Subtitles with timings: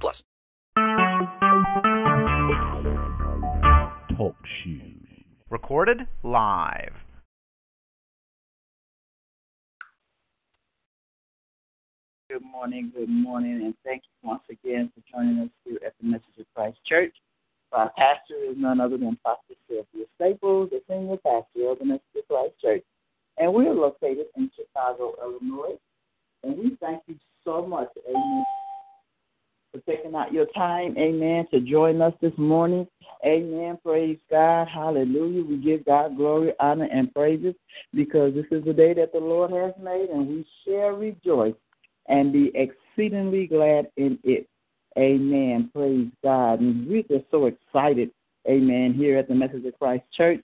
[0.00, 0.24] plus.
[4.16, 5.02] Talk shoes.
[5.50, 6.94] Recorded live.
[12.30, 16.08] Good morning, good morning, and thank you once again for joining us here at the
[16.08, 17.14] Message of Christ Church.
[17.72, 22.02] Our pastor is none other than Pastor Sylvia Staples, the senior pastor of the Message
[22.16, 22.82] of Christ Church.
[23.36, 25.76] And we're located in Chicago, Illinois.
[26.42, 28.44] And we thank you so much, amen,
[29.72, 32.86] for taking out your time, amen, to join us this morning.
[33.24, 33.78] Amen.
[33.82, 34.68] Praise God.
[34.68, 35.44] Hallelujah.
[35.44, 37.54] We give God glory, honor, and praises
[37.94, 41.54] because this is the day that the Lord has made, and we shall rejoice
[42.06, 44.48] and be exceedingly glad in it.
[44.98, 45.70] Amen.
[45.74, 46.60] Praise God.
[46.60, 48.10] And we're just so excited,
[48.48, 50.42] amen, here at the Message of Christ Church.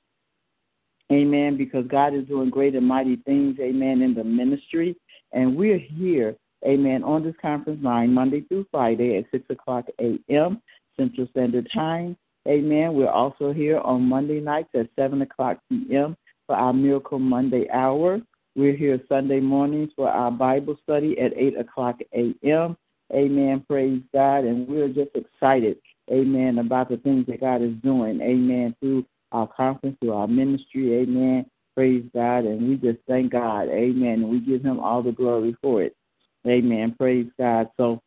[1.10, 1.56] Amen.
[1.56, 4.96] Because God is doing great and mighty things, amen, in the ministry.
[5.32, 10.60] And we're here, amen, on this conference line Monday through Friday at 6 o'clock a.m.
[10.96, 12.16] Central Standard Time.
[12.46, 12.94] Amen.
[12.94, 16.16] We're also here on Monday nights at 7 o'clock p.m.
[16.46, 18.20] for our Miracle Monday hour.
[18.56, 22.76] We're here Sunday mornings for our Bible study at 8 o'clock a.m.
[23.12, 23.64] Amen.
[23.68, 24.44] Praise God.
[24.44, 25.78] And we're just excited,
[26.10, 30.94] amen, about the things that God is doing, amen, through our conference, through our ministry,
[31.02, 31.46] amen.
[31.76, 32.44] Praise God.
[32.44, 34.24] And we just thank God, amen.
[34.24, 35.94] And we give Him all the glory for it.
[36.48, 36.94] Amen.
[36.98, 37.68] Praise God.
[37.76, 38.00] So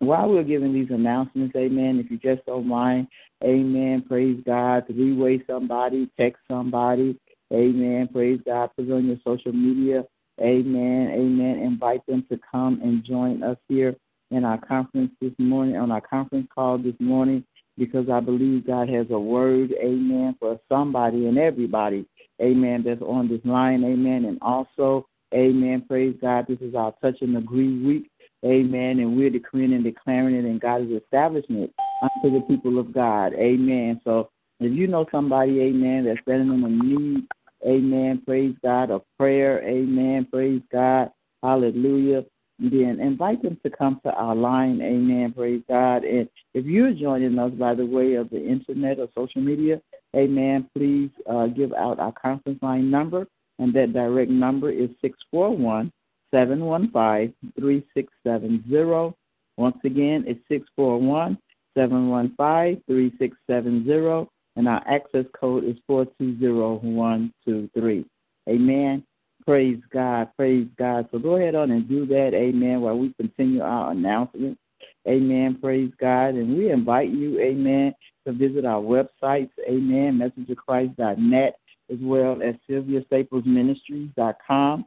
[0.00, 3.06] while we're giving these announcements, amen, if you just don't mind,
[3.44, 7.18] amen, praise God, three way somebody, text somebody,
[7.52, 10.04] amen, praise God, put it on your social media,
[10.40, 13.94] amen, amen, invite them to come and join us here
[14.30, 17.44] in our conference this morning, on our conference call this morning,
[17.76, 22.06] because I believe God has a word, amen, for somebody and everybody,
[22.40, 27.18] amen, that's on this line, amen, and also, amen, praise God, this is our touch
[27.20, 28.10] and agree week,
[28.44, 29.00] Amen.
[29.00, 31.68] And we're decreeing and declaring it, and God is establishing
[32.02, 33.34] unto the people of God.
[33.34, 34.00] Amen.
[34.02, 34.30] So
[34.60, 37.26] if you know somebody, amen, that's standing in a need,
[37.66, 41.10] amen, praise God, of prayer, amen, praise God,
[41.42, 42.24] hallelujah,
[42.58, 46.04] then invite them to come to our line, amen, praise God.
[46.04, 49.80] And if you're joining us by the way of the internet or social media,
[50.14, 53.26] amen, please uh, give out our conference line number,
[53.60, 55.92] and that direct number is 641-
[56.32, 59.16] 715 3670.
[59.56, 61.38] Once again, it's 641
[61.76, 68.06] 715 3670, and our access code is 420123.
[68.48, 69.04] Amen.
[69.46, 70.30] Praise God.
[70.36, 71.06] Praise God.
[71.10, 72.32] So go ahead on and do that.
[72.34, 72.80] Amen.
[72.80, 74.60] While we continue our announcements.
[75.08, 75.56] Amen.
[75.60, 76.34] Praise God.
[76.34, 77.94] And we invite you, amen,
[78.26, 81.56] to visit our websites, amen, messageofchrist.net,
[81.90, 84.84] as well as SylviaStaplesMinistries.com.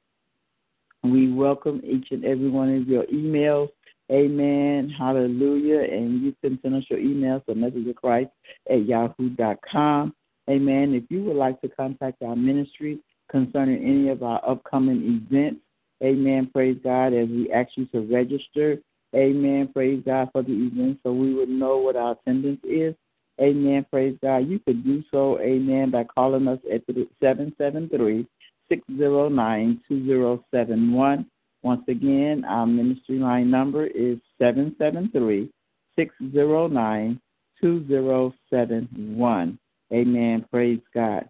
[1.03, 3.69] We welcome each and every one of your emails.
[4.11, 4.93] Amen.
[4.97, 5.81] Hallelujah.
[5.81, 8.29] And you can send us your emails to messageofchrist
[8.69, 10.13] at yahoo.com.
[10.49, 10.93] Amen.
[10.93, 12.99] If you would like to contact our ministry
[13.29, 15.61] concerning any of our upcoming events,
[16.03, 16.49] amen.
[16.53, 18.77] Praise God as we ask you to register.
[19.15, 19.69] Amen.
[19.71, 22.95] Praise God for the event so we would know what our attendance is.
[23.41, 23.85] Amen.
[23.89, 24.47] Praise God.
[24.47, 28.27] You could do so, amen, by calling us at 773
[28.69, 31.25] 609 2071.
[31.63, 35.49] Once again, our ministry line number is 773
[35.95, 37.19] 609
[37.61, 39.59] 2071.
[39.93, 40.45] Amen.
[40.51, 41.29] Praise God.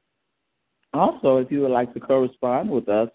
[0.93, 3.09] Also, if you would like to correspond with us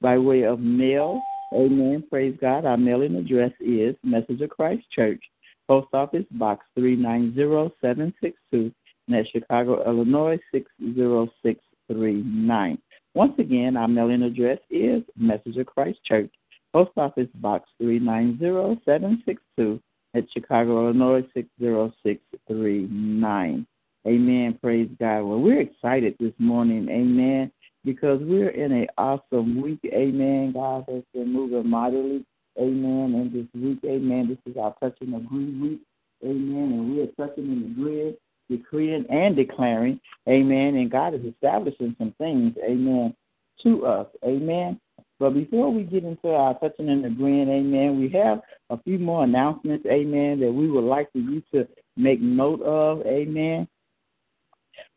[0.00, 1.20] by way of mail,
[1.52, 2.04] amen.
[2.10, 2.64] Praise God.
[2.64, 5.22] Our mailing address is Message of Christ Church,
[5.68, 8.72] Post Office Box 390762, and
[9.08, 12.78] that's Chicago, Illinois 60639.
[13.14, 16.30] Once again, our mailing address is Message of Christ Church,
[16.72, 19.80] Post Office Box 390762
[20.14, 23.66] at Chicago, Illinois 60639.
[24.06, 24.58] Amen.
[24.60, 25.22] Praise God.
[25.22, 26.86] Well, we're excited this morning.
[26.90, 27.50] Amen.
[27.84, 29.80] Because we're in an awesome week.
[29.86, 30.52] Amen.
[30.52, 32.24] God has been moving mightily.
[32.58, 33.14] Amen.
[33.14, 34.28] And this week, amen.
[34.28, 35.80] This is our touching and agree week.
[36.24, 36.72] Amen.
[36.72, 38.16] And we are touching and agreeing,
[38.48, 40.00] decreeing and declaring.
[40.28, 40.76] Amen.
[40.76, 42.54] And God is establishing some things.
[42.64, 43.14] Amen.
[43.62, 44.06] To us.
[44.24, 44.80] Amen.
[45.18, 48.40] But before we get into our touching and agreeing, amen, we have
[48.70, 51.66] a few more announcements, amen, that we would like for you to
[51.96, 53.68] make note of, amen.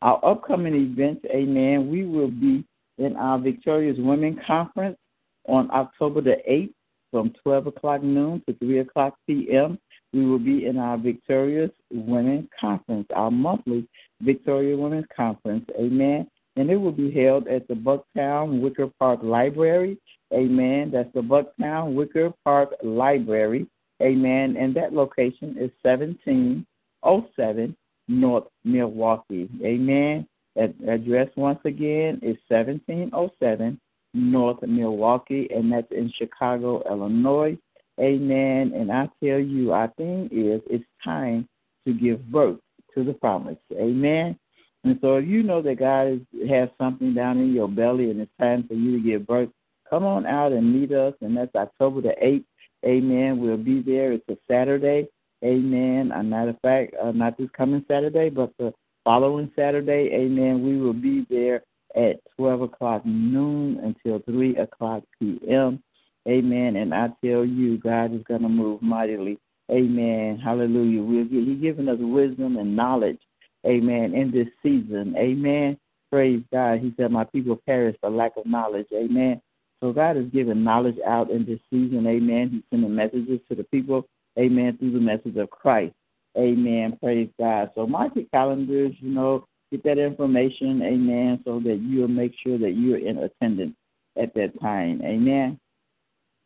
[0.02, 2.64] Our upcoming events, amen, we will be
[2.98, 4.98] in our Victorious Women Conference
[5.46, 6.74] on October the 8th
[7.10, 9.78] from 12 o'clock noon to 3 o'clock p.m.
[10.12, 13.86] We will be in our Victorious Women Conference, our monthly
[14.22, 16.28] Victorious Women's Conference, amen.
[16.56, 19.98] And it will be held at the Bucktown Wicker Park Library,
[20.32, 20.90] amen.
[20.92, 23.66] That's the Bucktown Wicker Park Library,
[24.02, 24.56] amen.
[24.58, 27.76] And that location is 1707
[28.08, 30.26] North Milwaukee, amen.
[30.56, 33.78] That address once again is 1707
[34.14, 37.58] North Milwaukee, and that's in Chicago, Illinois.
[38.00, 38.72] Amen.
[38.74, 41.48] And I tell you, our thing is it's time
[41.86, 42.58] to give birth
[42.94, 43.58] to the promise.
[43.72, 44.38] Amen.
[44.84, 48.30] And so if you know that God has something down in your belly and it's
[48.38, 49.50] time for you to give birth,
[49.88, 51.14] come on out and meet us.
[51.20, 52.44] And that's October the 8th.
[52.86, 53.40] Amen.
[53.40, 54.12] We'll be there.
[54.12, 55.08] It's a Saturday.
[55.44, 56.12] Amen.
[56.12, 58.72] A matter of fact, uh, not this coming Saturday, but the
[59.04, 60.10] following Saturday.
[60.12, 60.64] Amen.
[60.64, 61.62] We will be there
[61.96, 65.82] at 12 o'clock noon until 3 o'clock p.m.
[66.28, 66.76] Amen.
[66.76, 69.38] And I tell you, God is going to move mightily.
[69.70, 70.38] Amen.
[70.42, 71.02] Hallelujah.
[71.02, 73.20] We're, he's giving us wisdom and knowledge.
[73.66, 74.14] Amen.
[74.14, 75.14] In this season.
[75.16, 75.78] Amen.
[76.10, 76.80] Praise God.
[76.80, 78.86] He said, My people perish for lack of knowledge.
[78.94, 79.40] Amen.
[79.80, 82.06] So God is giving knowledge out in this season.
[82.06, 82.50] Amen.
[82.50, 84.06] He's sending messages to the people.
[84.38, 84.76] Amen.
[84.78, 85.94] Through the message of Christ.
[86.36, 86.96] Amen.
[87.02, 87.70] Praise God.
[87.74, 92.58] So mark your calendars, you know, get that information, amen, so that you'll make sure
[92.58, 93.76] that you're in attendance
[94.20, 95.00] at that time.
[95.04, 95.58] Amen.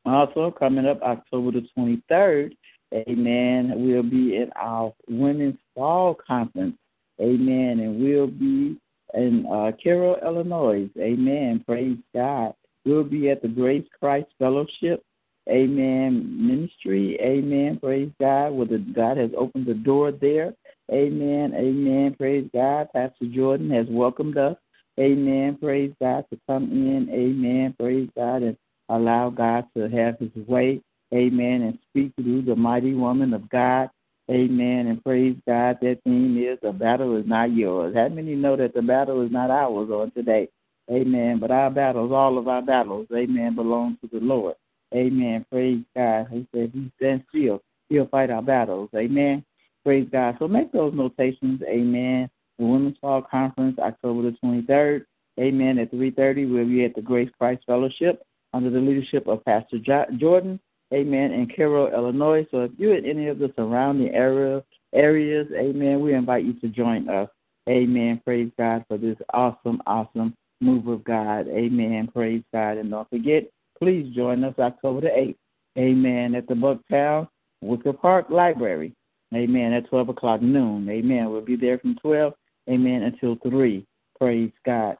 [0.04, 2.56] Also, coming up October the 23rd,
[2.94, 6.76] amen, we'll be in our Women's Fall Conference,
[7.20, 8.76] amen, and we'll be
[9.14, 11.62] in uh, Cairo, Illinois, amen.
[11.66, 12.54] Praise God.
[12.84, 15.04] We'll be at the Grace Christ Fellowship,
[15.48, 17.78] amen, ministry, amen.
[17.80, 20.54] Praise God, where the, God has opened the door there,
[20.90, 22.14] amen, amen.
[22.16, 22.88] Praise God.
[22.92, 24.56] Pastor Jordan has welcomed us,
[24.98, 25.58] amen.
[25.60, 27.74] Praise God to come in, amen.
[27.78, 28.56] Praise God, and
[28.88, 30.80] allow God to have his way.
[31.12, 31.62] Amen.
[31.62, 33.90] And speak through the mighty woman of God.
[34.30, 34.86] Amen.
[34.86, 35.78] And praise God.
[35.82, 37.94] That theme is the battle is not yours.
[37.94, 40.48] How many know that the battle is not ours on today?
[40.90, 41.38] Amen.
[41.38, 44.54] But our battles, all of our battles, amen, belong to the Lord.
[44.94, 45.44] Amen.
[45.50, 46.28] Praise God.
[46.30, 47.62] He said he stands still.
[47.88, 48.90] He'll fight our battles.
[48.96, 49.44] Amen.
[49.84, 50.36] Praise God.
[50.38, 51.60] So make those notations.
[51.68, 52.30] Amen.
[52.58, 55.04] The Women's Fall Conference, October the 23rd.
[55.40, 55.78] Amen.
[55.78, 58.22] At 3.30, we'll be at the Grace Christ Fellowship
[58.54, 60.60] under the leadership of Pastor Jordan,
[60.92, 62.46] amen, in Cairo, Illinois.
[62.50, 64.62] So if you're in any of the surrounding area,
[64.94, 67.28] areas, amen, we invite you to join us.
[67.68, 68.20] Amen.
[68.24, 71.48] Praise God for this awesome, awesome move of God.
[71.48, 72.08] Amen.
[72.12, 72.76] Praise God.
[72.76, 73.44] And don't forget,
[73.82, 75.36] please join us October the 8th.
[75.76, 76.36] Amen.
[76.36, 77.26] At the Bucktown
[77.62, 78.94] Wicker Park Library.
[79.34, 79.72] Amen.
[79.72, 80.88] At 12 o'clock noon.
[80.88, 81.28] Amen.
[81.30, 82.32] We'll be there from 12,
[82.70, 83.84] amen, until 3.
[84.20, 84.96] Praise God.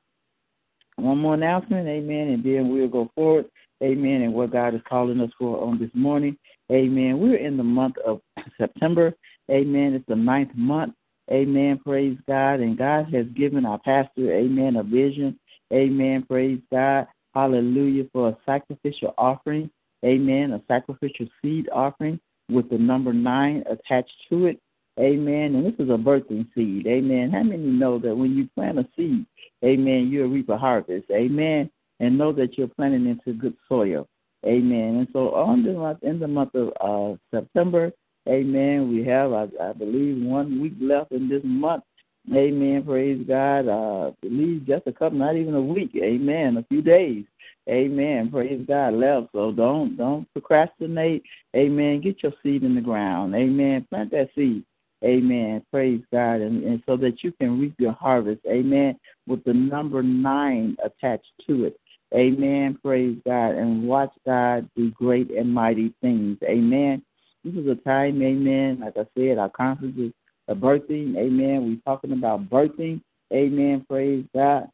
[0.96, 3.46] One more announcement, amen, and then we'll go forward,
[3.82, 6.37] amen, and what God is calling us for on this morning.
[6.73, 7.20] Amen.
[7.20, 8.20] We're in the month of
[8.58, 9.14] September.
[9.49, 9.94] Amen.
[9.94, 10.94] It's the ninth month.
[11.31, 11.79] Amen.
[11.84, 12.58] Praise God.
[12.58, 15.38] And God has given our pastor, amen, a vision.
[15.73, 16.25] Amen.
[16.29, 17.06] Praise God.
[17.34, 19.70] Hallelujah for a sacrificial offering.
[20.05, 20.52] Amen.
[20.52, 24.61] A sacrificial seed offering with the number nine attached to it.
[25.00, 25.55] Amen.
[25.55, 26.86] And this is a birthing seed.
[26.86, 27.31] Amen.
[27.31, 29.24] How many know that when you plant a seed,
[29.65, 31.06] amen, you'll reap a harvest?
[31.10, 31.70] Amen.
[32.01, 34.06] And know that you're planting into good soil.
[34.44, 34.96] Amen.
[34.96, 37.93] And so on the month, in the month of uh, September,
[38.29, 41.84] amen, we have, I, I believe, one week left in this month.
[42.31, 42.84] Amen.
[42.84, 43.69] Praise God.
[43.69, 45.91] Uh, believe just a couple, not even a week.
[45.96, 46.56] Amen.
[46.56, 47.24] A few days.
[47.69, 48.31] Amen.
[48.31, 49.29] Praise God left.
[49.32, 51.22] So don't don't procrastinate.
[51.55, 52.00] Amen.
[52.00, 53.34] Get your seed in the ground.
[53.34, 53.86] Amen.
[53.91, 54.64] Plant that seed.
[55.05, 55.64] Amen.
[55.70, 56.41] Praise God.
[56.41, 58.41] And, and so that you can reap your harvest.
[58.48, 58.98] Amen.
[59.26, 61.79] With the number nine attached to it.
[62.14, 62.79] Amen.
[62.82, 63.55] Praise God.
[63.55, 66.38] And watch God do great and mighty things.
[66.44, 67.02] Amen.
[67.44, 68.79] This is a time, amen.
[68.81, 70.12] Like I said, our conference is
[70.49, 71.17] a birthing.
[71.17, 71.67] Amen.
[71.67, 73.01] We're talking about birthing.
[73.32, 73.84] Amen.
[73.89, 74.69] Praise God.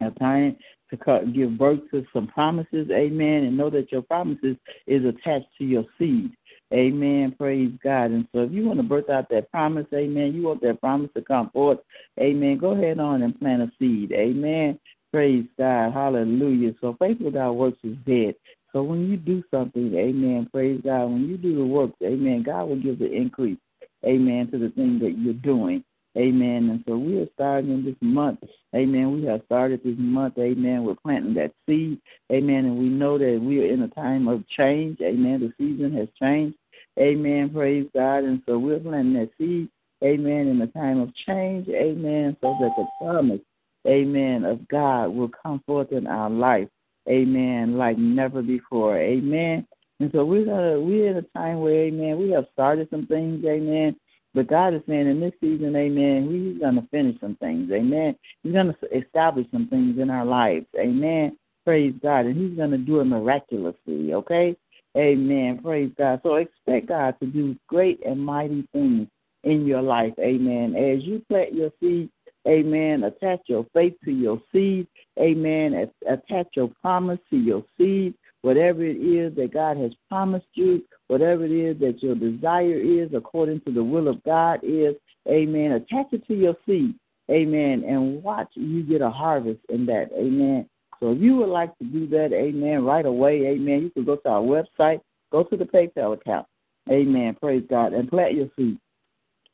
[0.00, 0.56] A time
[0.90, 2.88] to give birth to some promises.
[2.90, 3.44] Amen.
[3.44, 6.32] And know that your promises is attached to your seed.
[6.72, 7.34] Amen.
[7.36, 8.12] Praise God.
[8.12, 11.10] And so if you want to birth out that promise, amen, you want that promise
[11.16, 11.80] to come forth,
[12.18, 14.12] amen, go ahead on and plant a seed.
[14.12, 14.78] Amen.
[15.12, 15.92] Praise God.
[15.92, 16.74] Hallelujah.
[16.80, 18.36] So faith without works is dead.
[18.72, 22.68] So when you do something, amen, praise God, when you do the work, amen, God
[22.68, 23.58] will give the increase,
[24.04, 25.84] amen, to the thing that you're doing.
[26.16, 26.70] Amen.
[26.70, 28.40] And so we are starting in this month.
[28.74, 29.12] Amen.
[29.12, 30.38] We have started this month.
[30.38, 30.82] Amen.
[30.82, 32.00] We're planting that seed.
[32.32, 32.64] Amen.
[32.64, 34.98] And we know that we are in a time of change.
[35.00, 35.40] Amen.
[35.40, 36.56] The season has changed.
[36.98, 37.50] Amen.
[37.50, 38.24] Praise God.
[38.24, 39.68] And so we're planting that seed.
[40.02, 40.48] Amen.
[40.48, 41.68] In a time of change.
[41.68, 42.36] Amen.
[42.40, 43.40] So that the promise,
[43.86, 46.68] amen, of God will come forth in our life.
[47.08, 47.76] Amen.
[47.76, 48.98] Like never before.
[48.98, 49.66] Amen.
[50.00, 53.44] And so we're gonna we're in a time where, amen, we have started some things,
[53.44, 53.96] amen.
[54.32, 58.16] But God is saying in this season, amen, He's to finish some things, amen.
[58.42, 61.36] He's to establish some things in our lives, amen.
[61.64, 62.26] Praise God.
[62.26, 64.56] And He's to do it miraculously, okay?
[64.96, 65.60] Amen.
[65.62, 66.20] Praise God.
[66.22, 69.06] So expect God to do great and mighty things
[69.44, 70.74] in your life, amen.
[70.76, 72.10] As you plant your seed,
[72.46, 74.86] amen, attach your faith to your seed,
[75.18, 75.90] amen.
[76.08, 81.44] Attach your promise to your seed, whatever it is that God has promised you, whatever
[81.44, 84.94] it is that your desire is according to the will of God is,
[85.28, 85.72] amen.
[85.72, 86.94] Attach it to your seed,
[87.30, 90.68] amen, and watch you get a harvest in that, amen.
[91.00, 94.16] So if you would like to do that, amen, right away, amen, you can go
[94.16, 95.00] to our website,
[95.32, 96.46] go to the PayPal account,
[96.90, 98.78] amen, praise God, and plant your seed,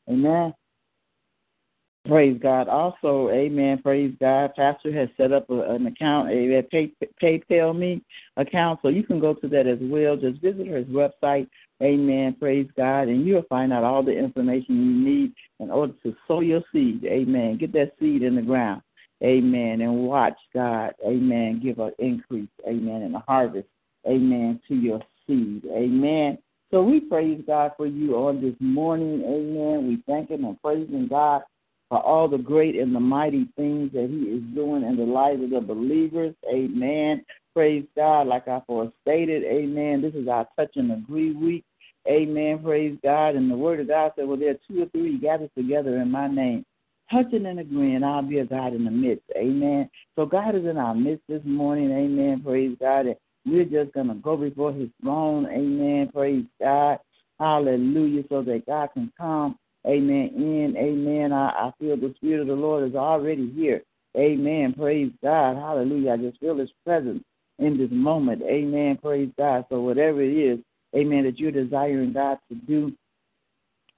[0.09, 0.53] amen.
[2.07, 2.69] Praise God.
[2.69, 3.81] Also, amen.
[3.81, 4.55] Praise God.
[4.55, 8.01] Pastor has set up a, an account, a pay, PayPal Me
[8.37, 10.15] account, so you can go to that as well.
[10.15, 11.47] Just visit his website.
[11.83, 12.35] Amen.
[12.39, 13.09] Praise God.
[13.09, 17.03] And you'll find out all the information you need in order to sow your seed.
[17.03, 17.57] Amen.
[17.57, 18.81] Get that seed in the ground.
[19.23, 19.81] Amen.
[19.81, 20.93] And watch God.
[21.05, 21.59] Amen.
[21.61, 22.49] Give an increase.
[22.67, 23.01] Amen.
[23.01, 23.67] And a harvest.
[24.07, 24.61] Amen.
[24.69, 25.63] To your seed.
[25.71, 26.37] Amen.
[26.71, 29.23] So we praise God for you on this morning.
[29.23, 29.87] Amen.
[29.87, 31.43] We thank Him and praising God
[31.89, 35.41] for all the great and the mighty things that He is doing in the lives
[35.43, 36.35] of the believers.
[36.51, 37.23] Amen.
[37.53, 38.27] Praise God.
[38.27, 40.01] Like I first stated, Amen.
[40.01, 41.63] This is our touch and agree week.
[42.07, 42.59] Amen.
[42.63, 43.35] Praise God.
[43.35, 46.11] And the Word of God said, Well, there are two or three gathered together in
[46.11, 46.65] my name.
[47.11, 49.23] Touching and agreeing, I'll be a God in the midst.
[49.37, 49.89] Amen.
[50.17, 51.89] So God is in our midst this morning.
[51.91, 52.41] Amen.
[52.43, 53.05] Praise God.
[53.05, 53.15] And
[53.45, 55.45] we're just going to go before His throne.
[55.45, 56.09] Amen.
[56.13, 56.99] Praise God.
[57.39, 58.23] Hallelujah.
[58.27, 60.31] So that God can come Amen.
[60.35, 61.31] In, amen.
[61.31, 63.83] I, I feel the Spirit of the Lord is already here.
[64.17, 64.73] Amen.
[64.73, 65.55] Praise God.
[65.55, 66.13] Hallelujah.
[66.13, 67.23] I just feel His presence
[67.59, 68.41] in this moment.
[68.43, 68.97] Amen.
[69.01, 69.65] Praise God.
[69.69, 70.59] So, whatever it is,
[70.95, 72.91] amen, that you're desiring God to do,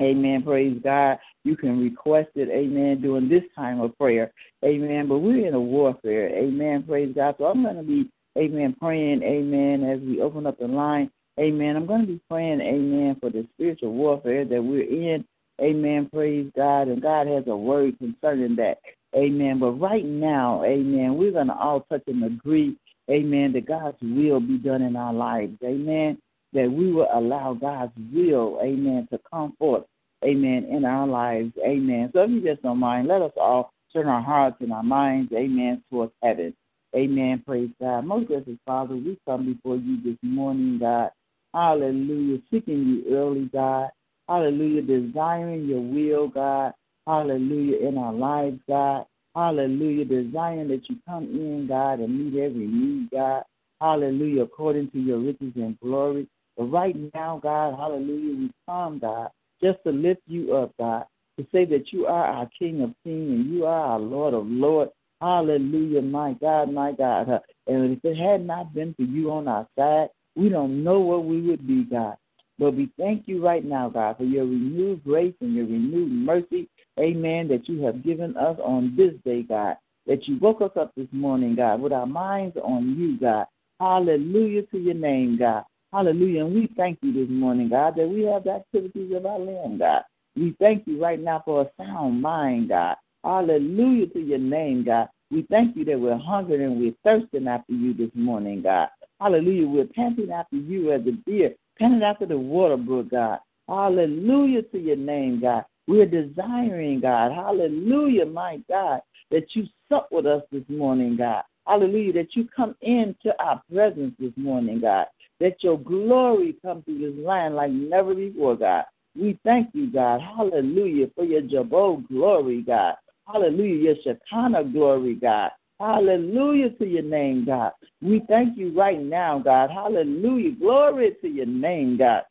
[0.01, 0.43] amen.
[0.43, 1.17] Praise God.
[1.43, 4.31] You can request it, amen, during this time of prayer.
[4.63, 5.08] Amen.
[5.08, 6.29] But we're in a warfare.
[6.29, 6.84] Amen.
[6.84, 7.36] Praise God.
[7.39, 11.10] So, I'm going to be, amen, praying, amen, as we open up the line.
[11.39, 11.77] Amen.
[11.77, 15.25] I'm going to be praying, amen, for the spiritual warfare that we're in.
[15.62, 16.10] Amen.
[16.12, 16.88] Praise God.
[16.88, 18.80] And God has a word concerning that.
[19.16, 19.60] Amen.
[19.60, 22.78] But right now, amen, we're going to all touch and agree,
[23.10, 25.58] amen, that God's will be done in our lives.
[25.63, 26.20] Amen.
[26.54, 29.86] That we will allow God's will, amen, to come forth,
[30.24, 31.54] amen, in our lives.
[31.63, 32.12] Amen.
[32.13, 35.32] So if you just don't mind, let us all turn our hearts and our minds,
[35.34, 36.54] amen, towards heaven.
[36.96, 37.44] Amen.
[37.46, 38.06] Praise God.
[38.06, 41.12] Most gracious Father, we come before you this morning, God.
[41.54, 42.39] Hallelujah.
[42.51, 43.89] Seeking you early, God.
[44.30, 44.84] Hallelujah.
[44.84, 46.74] Desiring your will, God.
[47.06, 47.88] Hallelujah.
[47.88, 49.06] In our lives, God.
[49.36, 50.06] Hallelujah.
[50.06, 53.44] Desiring that you come in, God, and meet every need, God.
[53.82, 54.44] Hallelujah.
[54.44, 56.28] According to your riches and glory.
[56.60, 59.30] But right now, God, hallelujah, we come, God,
[59.64, 61.06] just to lift you up, God,
[61.38, 64.46] to say that you are our King of Kings and you are our Lord of
[64.46, 64.92] Lords.
[65.22, 67.30] Hallelujah, my God, my God.
[67.66, 71.20] And if it had not been for you on our side, we don't know where
[71.20, 72.18] we would be, God.
[72.60, 76.68] But we thank you right now, God, for your renewed grace and your renewed mercy,
[77.00, 79.78] amen, that you have given us on this day, God.
[80.08, 83.46] That you woke us up this morning, God, with our minds on you, God.
[83.80, 85.63] Hallelujah to your name, God.
[85.94, 86.46] Hallelujah.
[86.46, 89.80] And we thank you this morning, God, that we have the activities of our land,
[89.80, 90.04] God.
[90.36, 92.98] We thank you right now for a sound mind, God.
[93.24, 95.08] Hallelujah to your name, God.
[95.32, 98.89] We thank you that we're hungry and we're thirsting after you this morning, God.
[99.22, 99.68] Hallelujah.
[99.68, 103.40] We're panting after you as a deer Panting after the water brook, God.
[103.68, 105.64] Hallelujah to your name, God.
[105.88, 107.32] We're desiring, God.
[107.32, 111.44] Hallelujah, my God, that you sup with us this morning, God.
[111.66, 115.06] Hallelujah, that you come into our presence this morning, God.
[115.40, 118.86] That your glory come through this land like never before, God.
[119.16, 120.20] We thank you, God.
[120.22, 122.96] Hallelujah, for your Kabod glory, God.
[123.26, 125.52] Hallelujah, your Shekinah glory, God.
[125.80, 127.72] Hallelujah to your name, God.
[128.02, 129.70] We thank you right now, God.
[129.70, 130.52] Hallelujah.
[130.60, 132.24] Glory to your name, God.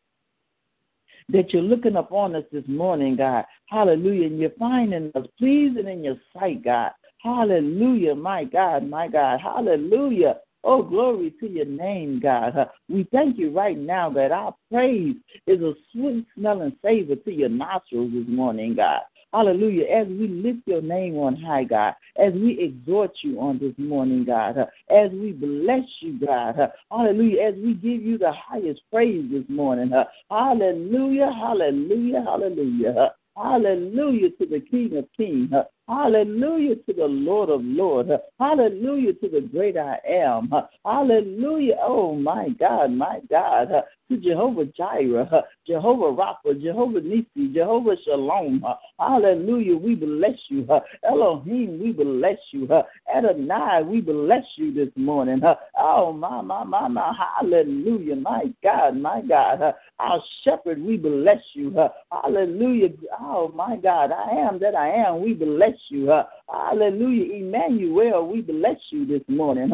[1.30, 3.44] That you're looking upon us this morning, God.
[3.66, 4.26] Hallelujah.
[4.26, 6.92] And you're finding us pleasing in your sight, God.
[7.22, 9.40] Hallelujah, my God, my God.
[9.40, 10.36] Hallelujah.
[10.64, 12.56] Oh, glory to your name, God.
[12.56, 17.32] Uh, we thank you right now that our praise is a sweet smelling savor to
[17.32, 19.00] your nostrils this morning, God.
[19.32, 19.84] Hallelujah.
[19.84, 24.24] As we lift your name on high, God, as we exhort you on this morning,
[24.24, 28.80] God, uh, as we bless you, God, uh, hallelujah, as we give you the highest
[28.90, 33.12] praise this morning, uh, hallelujah, hallelujah, hallelujah.
[33.36, 35.52] Hallelujah to the King of Kings.
[35.88, 38.10] Hallelujah to the Lord of Lords.
[38.38, 40.52] Hallelujah to the great I am.
[40.84, 41.76] Hallelujah.
[41.80, 43.68] Oh my God, my God.
[44.10, 48.64] To Jehovah Jireh, Jehovah Rapha, Jehovah Nisi, Jehovah Shalom.
[48.98, 49.76] Hallelujah.
[49.76, 50.66] We bless you.
[51.06, 52.68] Elohim, we bless you.
[53.14, 55.42] Adonai, we bless you this morning.
[55.78, 57.12] Oh my, my, my, my.
[57.38, 58.16] Hallelujah.
[58.16, 59.74] My God, my God.
[59.98, 61.74] Our shepherd, we bless you.
[62.10, 62.88] Hallelujah.
[63.20, 65.22] Oh my God, I am that I am.
[65.22, 66.12] We bless you.
[66.50, 67.34] Hallelujah.
[67.34, 69.70] Emmanuel, we bless you this morning.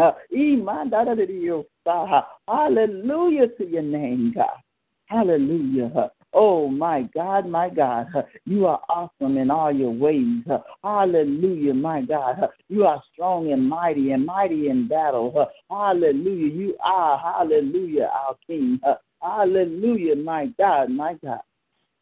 [2.49, 4.59] Hallelujah to your name, God.
[5.07, 6.11] Hallelujah.
[6.33, 8.09] Oh, my God, my God.
[8.45, 10.43] You are awesome in all your ways.
[10.83, 12.49] Hallelujah, my God.
[12.69, 15.47] You are strong and mighty and mighty in battle.
[15.71, 16.53] Hallelujah.
[16.53, 18.81] You are, hallelujah, our King.
[19.23, 21.41] Hallelujah, my God, my God.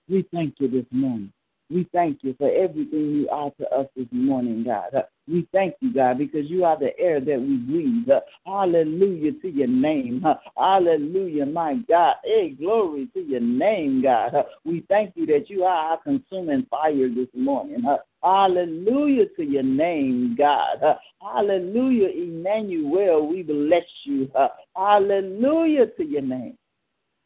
[0.08, 1.32] We thank you this morning.
[1.72, 5.04] We thank you for everything you are to us this morning, God.
[5.26, 8.08] We thank you, God, because you are the air that we breathe.
[8.44, 10.22] Hallelujah to your name.
[10.56, 12.16] Hallelujah, my God.
[12.24, 14.34] Hey, glory to your name, God.
[14.64, 17.84] We thank you that you are our consuming fire this morning.
[18.22, 20.98] Hallelujah to your name, God.
[21.22, 23.26] Hallelujah, Emmanuel.
[23.26, 24.30] We bless you.
[24.76, 26.58] Hallelujah to your name.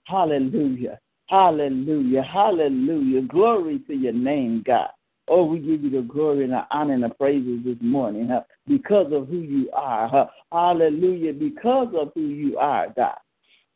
[0.04, 1.00] Hallelujah.
[1.28, 2.22] Hallelujah.
[2.22, 3.22] Hallelujah.
[3.22, 4.90] Glory to your name, God.
[5.28, 8.42] Oh, we give you the glory and the honor and the praises this morning huh?
[8.68, 10.08] because of who you are.
[10.08, 10.26] Huh?
[10.52, 11.32] Hallelujah.
[11.32, 13.16] Because of who you are, God.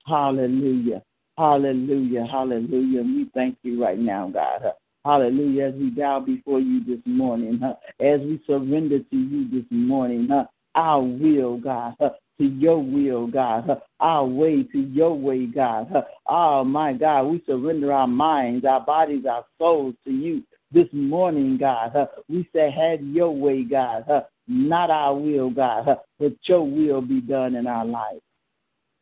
[0.06, 1.02] Hallelujah.
[1.36, 2.26] Hallelujah.
[2.30, 3.02] Hallelujah.
[3.02, 4.60] We thank you right now, God.
[4.62, 4.72] Huh?
[5.04, 5.68] Hallelujah.
[5.68, 7.74] As we bow before you this morning, huh?
[7.98, 10.44] as we surrender to you this morning, huh?
[10.74, 16.04] Our will, God, to your will, God, our way to your way, God.
[16.26, 21.58] Oh, my God, we surrender our minds, our bodies, our souls to you this morning,
[21.58, 22.08] God.
[22.28, 24.04] We say, have your way, God.
[24.48, 28.20] Not our will, God, but your will be done in our life.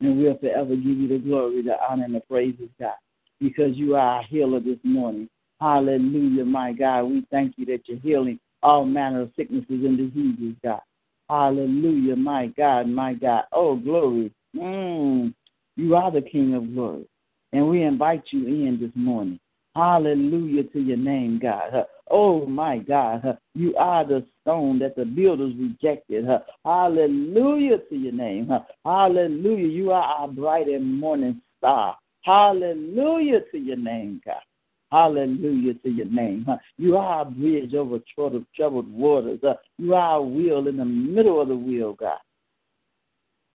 [0.01, 2.93] And we'll forever give you the glory, the honor, and the praises, God,
[3.41, 5.29] because you are our healer this morning.
[5.61, 7.05] Hallelujah, my God.
[7.05, 10.81] We thank you that you're healing all manner of sicknesses and diseases, God.
[11.29, 13.45] Hallelujah, my God, my God.
[13.53, 14.33] Oh, glory.
[14.57, 15.35] Mm,
[15.77, 17.07] you are the King of glory.
[17.53, 19.39] And we invite you in this morning.
[19.75, 21.87] Hallelujah to your name, God.
[22.11, 23.39] Oh, my God.
[23.55, 26.27] You are the stone that the builders rejected.
[26.65, 28.51] Hallelujah to your name.
[28.85, 29.69] Hallelujah.
[29.69, 31.97] You are our bright and morning star.
[32.23, 34.43] Hallelujah to your name, God.
[34.91, 36.47] Hallelujah to your name.
[36.79, 39.41] You are a bridge over troubled waters.
[39.77, 42.19] You are a wheel in the middle of the wheel, God.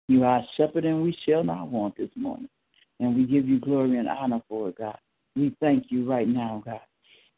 [0.08, 2.48] You are a shepherd, and we shall not want this morning.
[3.00, 4.98] And we give you glory and honor for it, God.
[5.34, 6.80] We thank you right now, God,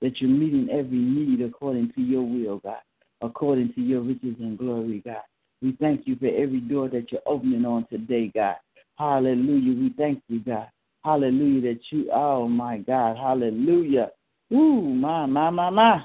[0.02, 2.80] that you're meeting every need according to your will, God,
[3.20, 5.22] according to your riches and glory, God.
[5.62, 8.56] We thank you for every door that you're opening on today, God.
[8.98, 9.80] Hallelujah.
[9.80, 10.66] We thank you, God.
[11.04, 11.74] Hallelujah.
[11.74, 13.16] That you, oh my God.
[13.16, 14.10] Hallelujah.
[14.52, 16.04] Ooh, my, my, my, my.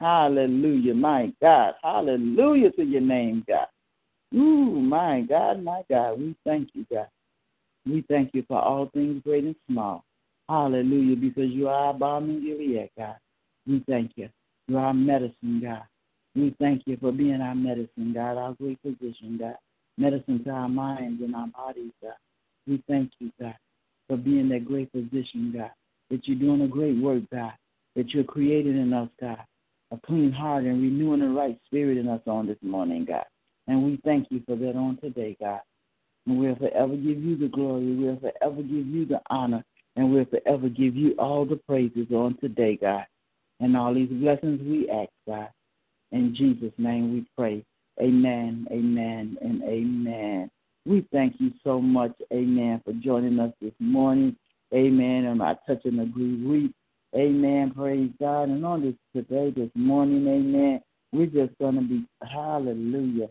[0.00, 1.74] Hallelujah, my God.
[1.82, 3.66] Hallelujah to your name, God.
[4.34, 6.18] Ooh, my God, my God.
[6.18, 7.08] We thank you, God.
[7.86, 10.04] We thank you for all things great and small.
[10.48, 13.16] Hallelujah, because you are our balm in Gilead, God.
[13.66, 14.28] We thank you.
[14.68, 15.82] You are our medicine, God.
[16.34, 19.56] We thank you for being our medicine, God, our great physician, God.
[19.98, 22.14] Medicine to our minds and our bodies, God.
[22.66, 23.54] We thank you, God
[24.10, 25.70] for being that great physician, God.
[26.10, 27.52] That you're doing a great work, God.
[27.94, 29.38] That you're creating in us, God,
[29.92, 33.24] a clean heart and renewing the right spirit in us on this morning, God.
[33.68, 35.60] And we thank you for that on today, God.
[36.26, 37.94] And we'll forever give you the glory.
[37.94, 39.64] We'll forever give you the honor.
[39.94, 43.04] And we'll forever give you all the praises on today, God.
[43.60, 45.50] And all these blessings we ask, God.
[46.10, 47.64] In Jesus' name we pray.
[48.00, 50.50] Amen, amen, and amen.
[50.86, 54.36] We thank you so much, amen, for joining us this morning.
[54.72, 55.26] Amen.
[55.26, 56.72] And I touch and agree week.
[57.14, 57.72] Amen.
[57.76, 58.44] Praise God.
[58.48, 60.80] And on this today, this morning, amen,
[61.12, 63.28] we're just going to be, hallelujah,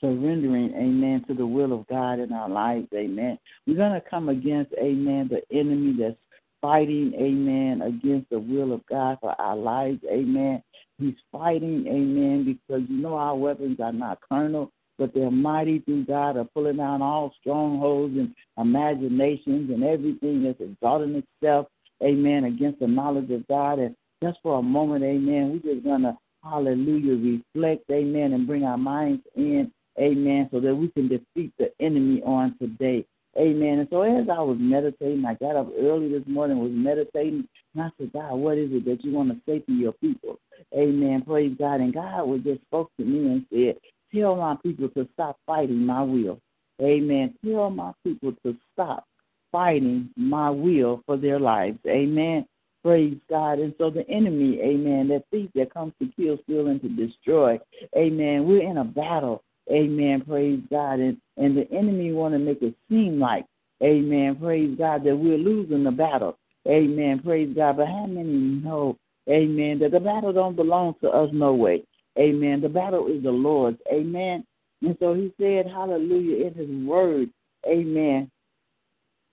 [0.00, 3.38] surrendering, amen, to the will of God in our lives, amen.
[3.66, 6.16] We're going to come against, amen, the enemy that's
[6.62, 10.62] fighting, amen, against the will of God for our lives, amen.
[10.98, 16.04] He's fighting, amen, because you know our weapons are not carnal, but they're mighty through
[16.06, 21.66] God of pulling down all strongholds and imaginations and everything that's exalting itself,
[22.02, 26.02] amen, against the knowledge of God and just for a moment, amen, we're just going
[26.02, 31.52] to, hallelujah, reflect, amen, and bring our minds in, amen, so that we can defeat
[31.58, 33.04] the enemy on today.
[33.36, 33.80] Amen.
[33.80, 37.82] And so as I was meditating, I got up early this morning, was meditating, and
[37.82, 40.38] I said, God, what is it that you want to say to your people?
[40.72, 41.22] Amen.
[41.26, 41.80] Praise God.
[41.80, 43.80] And God was just spoke to me and said,
[44.14, 46.40] Tell my people to stop fighting my will.
[46.80, 47.34] Amen.
[47.44, 49.04] Tell my people to stop
[49.50, 51.78] fighting my will for their lives.
[51.86, 52.46] Amen.
[52.84, 53.60] Praise God.
[53.60, 57.58] And so the enemy, amen, that thief that comes to kill, steal, and to destroy,
[57.96, 59.42] amen, we're in a battle.
[59.72, 60.22] Amen.
[60.26, 61.00] Praise God.
[61.00, 63.46] And, and the enemy want to make it seem like,
[63.82, 66.36] amen, praise God, that we're losing the battle.
[66.68, 67.20] Amen.
[67.24, 67.78] Praise God.
[67.78, 68.98] But how many know,
[69.30, 71.84] amen, that the battle don't belong to us no way.
[72.18, 72.60] Amen.
[72.60, 73.78] The battle is the Lord's.
[73.92, 74.44] Amen.
[74.82, 77.30] And so he said, hallelujah, in his word.
[77.66, 78.30] Amen.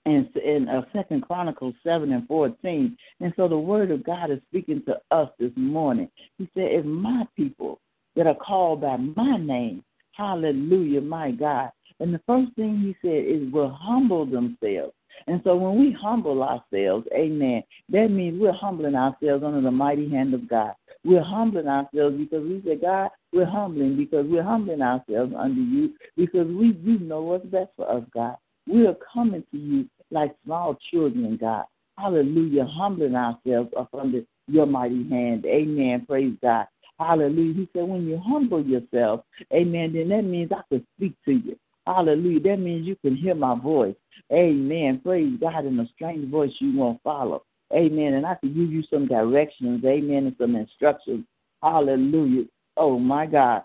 [0.05, 4.39] And in uh, Second Chronicles seven and fourteen, and so the word of God is
[4.49, 6.09] speaking to us this morning.
[6.39, 7.79] He said, "If my people
[8.15, 11.71] that are called by my name Hallelujah, my God.
[11.99, 14.93] And the first thing he said is will humble themselves.
[15.27, 20.09] And so when we humble ourselves, amen, that means we're humbling ourselves under the mighty
[20.09, 20.73] hand of God.
[21.03, 25.93] We're humbling ourselves because we say, God, we're humbling because we're humbling ourselves under you
[26.15, 28.35] because we you know what's best for us, God.
[28.67, 31.65] We are coming to you like small children, God.
[31.97, 35.45] Hallelujah, humbling ourselves up under your mighty hand.
[35.45, 36.05] Amen.
[36.07, 36.67] Praise God.
[36.99, 37.53] Hallelujah.
[37.53, 41.57] He said, when you humble yourself, amen, then that means I can speak to you.
[41.87, 42.39] Hallelujah.
[42.41, 43.95] That means you can hear my voice.
[44.31, 45.01] Amen.
[45.03, 47.43] Praise God in a strange voice you won't follow.
[47.73, 48.13] Amen.
[48.13, 49.83] And I can give you some directions.
[49.85, 50.27] Amen.
[50.27, 51.25] And some instructions.
[51.61, 52.45] Hallelujah.
[52.77, 53.63] Oh my God.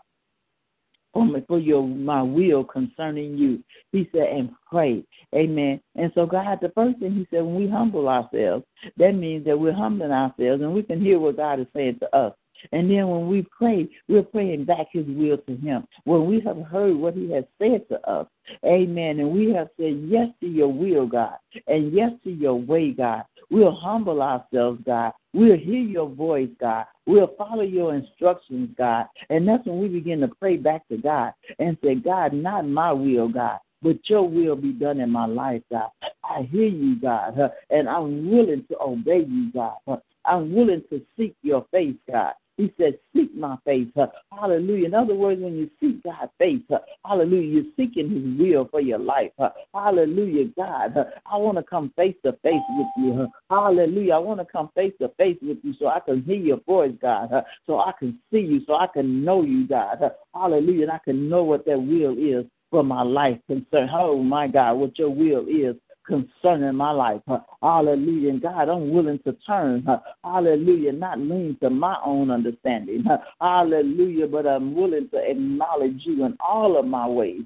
[1.12, 3.62] For me for your my will concerning you.
[3.92, 5.02] He said, and pray.
[5.34, 5.80] Amen.
[5.94, 8.64] And so God, the first thing he said, when we humble ourselves,
[8.98, 12.16] that means that we're humbling ourselves and we can hear what God is saying to
[12.16, 12.34] us.
[12.72, 15.86] And then when we pray, we're praying back his will to him.
[16.04, 18.26] When we have heard what he has said to us,
[18.64, 22.92] amen, and we have said yes to your will, God, and yes to your way,
[22.92, 25.12] God, we'll humble ourselves, God.
[25.32, 26.86] We'll hear your voice, God.
[27.04, 29.06] We'll follow your instructions, God.
[29.28, 32.92] And that's when we begin to pray back to God and say, God, not my
[32.92, 35.90] will, God, but your will be done in my life, God.
[36.24, 37.38] I hear you, God,
[37.70, 39.76] and I'm willing to obey you, God.
[40.24, 42.32] I'm willing to seek your face, God.
[42.56, 43.88] He said, Seek my face.
[44.32, 44.86] Hallelujah.
[44.86, 46.62] In other words, when you seek God's face,
[47.04, 49.32] hallelujah, you're seeking his will for your life.
[49.74, 50.94] Hallelujah, God.
[51.30, 53.28] I want to come face to face with you.
[53.50, 54.14] Hallelujah.
[54.14, 56.94] I want to come face to face with you so I can hear your voice,
[57.00, 57.30] God.
[57.66, 59.98] So I can see you, so I can know you, God.
[60.34, 60.84] Hallelujah.
[60.84, 63.88] And I can know what that will is for my life concern.
[63.92, 67.22] Oh my God, what your will is concerning my life.
[67.62, 68.30] Hallelujah.
[68.30, 69.86] And God, I'm willing to turn.
[70.24, 70.92] Hallelujah.
[70.92, 73.04] Not lean to my own understanding.
[73.40, 74.26] Hallelujah.
[74.26, 77.42] But I'm willing to acknowledge you in all of my ways.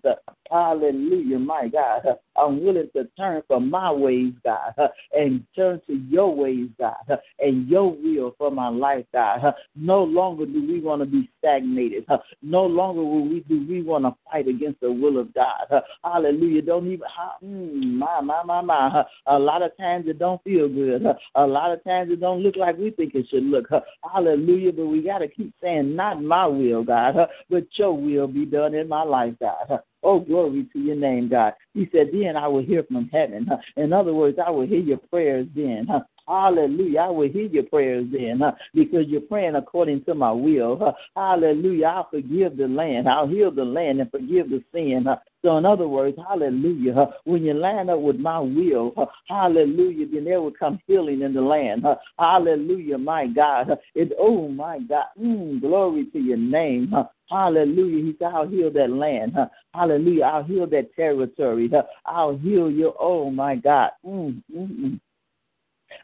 [0.50, 1.38] Hallelujah.
[1.38, 2.02] My God.
[2.40, 4.72] I'm willing to turn from my ways, God,
[5.12, 9.54] and turn to your ways, God, and your will for my life, God.
[9.76, 12.06] No longer do we want to be stagnated.
[12.42, 15.82] No longer will we do we want to fight against the will of God.
[16.02, 16.62] Hallelujah.
[16.62, 17.06] Don't even
[17.44, 19.04] mm, my my my my.
[19.26, 21.04] A lot of times it don't feel good.
[21.34, 23.68] A lot of times it don't look like we think it should look.
[24.12, 24.72] Hallelujah.
[24.72, 27.14] But we got to keep saying, not my will, God,
[27.48, 29.80] but your will be done in my life, God.
[30.02, 31.52] Oh, glory to your name, God.
[31.74, 33.46] He said, Then I will hear from heaven.
[33.76, 35.86] In other words, I will hear your prayers then.
[36.26, 37.00] Hallelujah.
[37.00, 38.52] I will hear your prayers then huh?
[38.72, 40.78] because you're praying according to my will.
[40.78, 40.92] Huh?
[41.16, 41.86] Hallelujah.
[41.86, 43.08] I'll forgive the land.
[43.08, 45.06] I'll heal the land and forgive the sin.
[45.08, 45.16] Huh?
[45.42, 47.14] So, in other words, hallelujah.
[47.24, 48.92] When you line up with my will,
[49.28, 51.84] hallelujah, then there will come healing in the land.
[52.18, 53.78] Hallelujah, my God.
[53.94, 55.06] It, oh, my God.
[55.20, 56.92] Mm, glory to your name.
[57.30, 58.04] Hallelujah.
[58.04, 59.34] He said, I'll heal that land.
[59.72, 60.24] Hallelujah.
[60.24, 61.70] I'll heal that territory.
[62.04, 62.92] I'll heal you.
[63.00, 63.90] oh, my God.
[64.04, 65.00] Mm, mm, mm.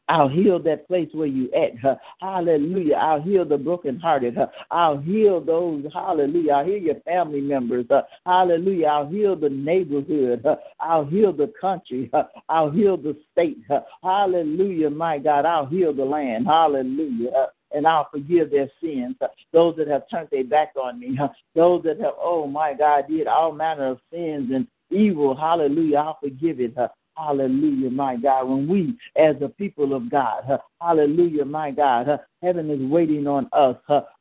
[0.08, 1.78] I'll heal that place where you at.
[1.80, 1.96] Huh?
[2.20, 2.96] Hallelujah.
[2.96, 4.36] I'll heal the brokenhearted.
[4.36, 4.46] Huh?
[4.70, 5.84] I'll heal those.
[5.92, 6.52] Hallelujah.
[6.52, 7.86] I'll heal your family members.
[7.90, 8.02] Huh?
[8.24, 8.86] Hallelujah.
[8.86, 10.42] I'll heal the neighborhood.
[10.44, 10.56] Huh?
[10.80, 12.10] I'll heal the country.
[12.12, 12.24] Huh?
[12.48, 13.58] I'll heal the state.
[13.68, 13.82] Huh?
[14.02, 14.90] Hallelujah.
[14.90, 15.44] My God.
[15.44, 16.46] I'll heal the land.
[16.46, 17.30] Hallelujah.
[17.34, 17.46] Huh?
[17.72, 19.16] and I'll forgive their sins.
[19.52, 21.18] Those that have turned their back on me,
[21.54, 26.18] those that have, oh my God, did all manner of sins and evil, hallelujah, I'll
[26.22, 26.74] forgive it.
[27.16, 28.44] Hallelujah, my God.
[28.44, 33.76] When we, as a people of God, hallelujah, my God, heaven is waiting on us.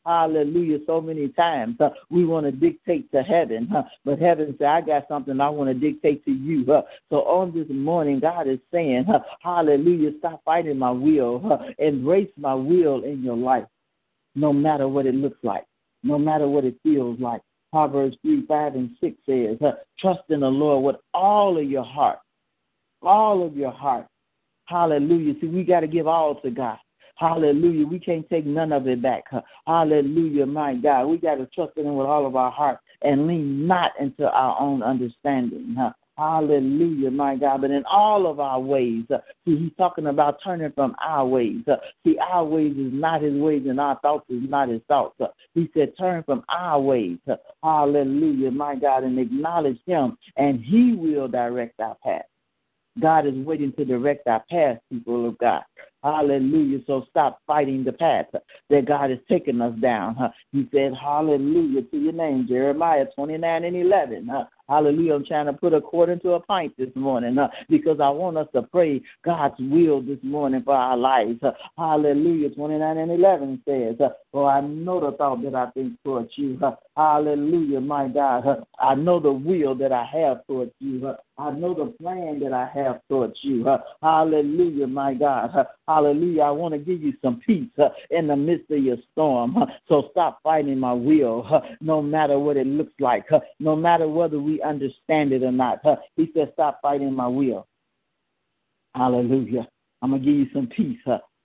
[0.05, 1.77] Hallelujah, so many times
[2.09, 3.69] we want to dictate to heaven,
[4.05, 6.63] but heaven said, I got something I want to dictate to you.
[7.09, 9.05] So on this morning, God is saying,
[9.41, 13.65] hallelujah, stop fighting my will, embrace my will in your life,
[14.35, 15.65] no matter what it looks like,
[16.03, 17.41] no matter what it feels like.
[17.73, 19.57] Proverbs 3, 5, and 6 says,
[19.99, 22.19] Trust in the Lord with all of your heart
[23.05, 24.07] all of your heart.
[24.65, 25.35] Hallelujah.
[25.39, 26.77] See, we got to give all to God.
[27.17, 27.87] Hallelujah.
[27.87, 29.23] We can't take none of it back.
[29.67, 31.05] Hallelujah, my God.
[31.05, 34.29] We got to trust in Him with all of our heart and lean not into
[34.29, 35.77] our own understanding.
[36.17, 37.61] Hallelujah, my God.
[37.61, 41.61] But in all of our ways, uh, see, he's talking about turning from our ways.
[41.67, 45.15] Uh, see, our ways is not his ways, and our thoughts is not his thoughts.
[45.19, 47.17] Uh, he said, turn from our ways.
[47.63, 52.25] Hallelujah, my God, and acknowledge him, and he will direct our path.
[52.99, 55.63] God is waiting to direct our path, people of God.
[56.03, 56.79] Hallelujah.
[56.87, 58.27] So stop fighting the path
[58.69, 60.17] that God has taken us down.
[60.51, 64.29] He said, Hallelujah to your name, Jeremiah 29 and 11.
[64.67, 65.13] Hallelujah.
[65.15, 68.37] I'm trying to put a quarter into a pint this morning uh, because I want
[68.37, 71.39] us to pray God's will this morning for our lives.
[71.43, 72.49] Uh, hallelujah.
[72.49, 76.59] 29 and 11 says, uh, I know the thought that I think towards you.
[76.61, 78.47] Uh, hallelujah, my God.
[78.47, 81.07] Uh, I know the will that I have towards you.
[81.07, 83.67] Uh, I know the plan that I have towards you.
[83.67, 85.51] Uh, hallelujah, my God.
[85.55, 86.43] Uh, hallelujah.
[86.43, 89.57] I want to give you some peace uh, in the midst of your storm.
[89.57, 93.75] Uh, so stop fighting my will, uh, no matter what it looks like, uh, no
[93.75, 95.79] matter whether we understand it or not.
[96.15, 97.67] He said, Stop fighting my will.
[98.93, 99.67] Hallelujah.
[100.01, 100.99] I'm going to give you some peace.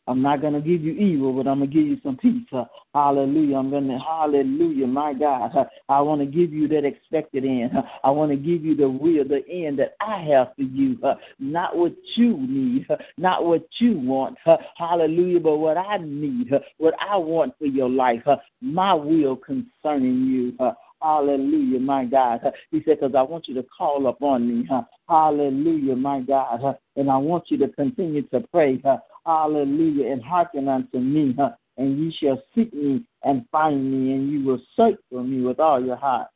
[0.07, 2.47] I'm not going to give you evil, but I'm going to give you some peace.
[2.95, 3.57] Hallelujah.
[3.57, 5.53] I'm going to, hallelujah, my God.
[5.89, 7.73] I want to give you that expected end.
[8.03, 10.99] I want to give you the will, the end that I have for you.
[11.39, 14.37] Not what you need, not what you want.
[14.77, 18.25] Hallelujah, but what I need, what I want for your life.
[18.61, 20.57] My will concerning you.
[21.03, 22.41] Hallelujah, my God.
[22.71, 24.69] He said, because I want you to call upon me.
[25.09, 26.77] Hallelujah, my God.
[26.97, 28.83] And I want you to continue to pray.
[29.25, 30.13] Hallelujah.
[30.13, 31.35] And hearken unto me.
[31.79, 35.59] And ye shall seek me and find me, and you will search for me with
[35.59, 36.29] all your heart.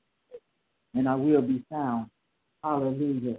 [0.95, 2.07] And I will be found.
[2.63, 3.37] Hallelujah.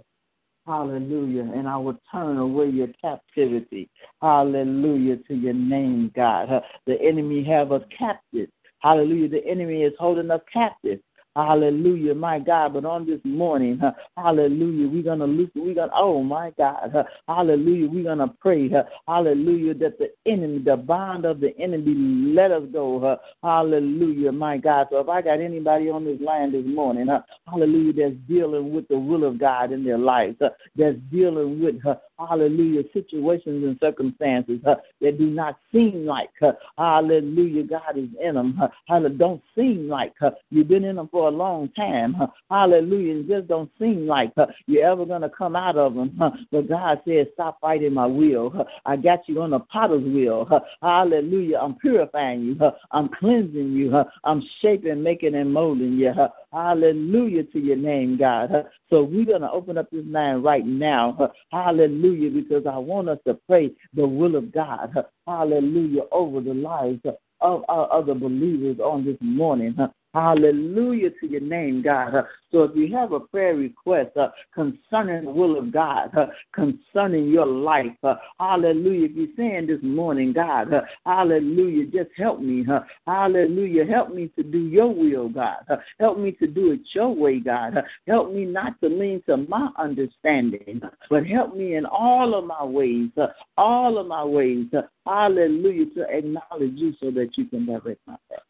[0.66, 1.50] Hallelujah.
[1.54, 3.88] And I will turn away your captivity.
[4.22, 6.62] Hallelujah to your name, God.
[6.86, 8.48] The enemy have us captive.
[8.78, 9.28] Hallelujah.
[9.28, 11.00] The enemy is holding us captive.
[11.36, 12.72] Hallelujah, my God.
[12.72, 13.78] But on this morning,
[14.16, 16.94] hallelujah, we're to look, we're to, oh my God,
[17.28, 18.70] hallelujah, we're to pray,
[19.06, 21.94] hallelujah, that the enemy, the bond of the enemy,
[22.34, 23.18] let us go.
[23.42, 24.86] hallelujah, my God.
[24.90, 27.06] So if I got anybody on this line this morning,
[27.46, 31.76] hallelujah, that's dealing with the will of God in their life, that's dealing with,
[32.18, 36.30] hallelujah, situations and circumstances that do not seem like,
[36.76, 38.60] hallelujah, God is in them.
[38.88, 40.14] hallelujah, don't seem like
[40.50, 42.16] you've been in them for a long time.
[42.50, 43.20] Hallelujah.
[43.20, 46.18] It just don't seem like uh, you're ever going to come out of them.
[46.50, 48.66] But God says, stop fighting my will.
[48.84, 50.48] I got you on the potter's wheel.
[50.82, 51.58] Hallelujah.
[51.58, 52.58] I'm purifying you.
[52.92, 54.02] I'm cleansing you.
[54.24, 56.12] I'm shaping, making, and molding you.
[56.52, 58.50] Hallelujah to your name, God.
[58.88, 61.32] So we're going to open up this line right now.
[61.52, 64.92] Hallelujah, because I want us to pray the will of God.
[65.26, 67.00] Hallelujah, over the lives
[67.40, 69.76] of our other believers on this morning.
[70.16, 72.14] Hallelujah to your name, God.
[72.50, 77.28] So if you have a prayer request uh, concerning the will of God, uh, concerning
[77.28, 79.08] your life, uh, hallelujah.
[79.10, 82.64] If you're saying this morning, God, uh, hallelujah, just help me.
[82.66, 83.84] Uh, hallelujah.
[83.84, 85.58] Help me to do your will, God.
[85.68, 87.74] Uh, help me to do it your way, God.
[88.06, 92.64] help me not to lean to my understanding, but help me in all of my
[92.64, 93.10] ways,
[93.58, 94.64] all of my ways,
[95.04, 98.40] hallelujah, to acknowledge you so that you can direct my path.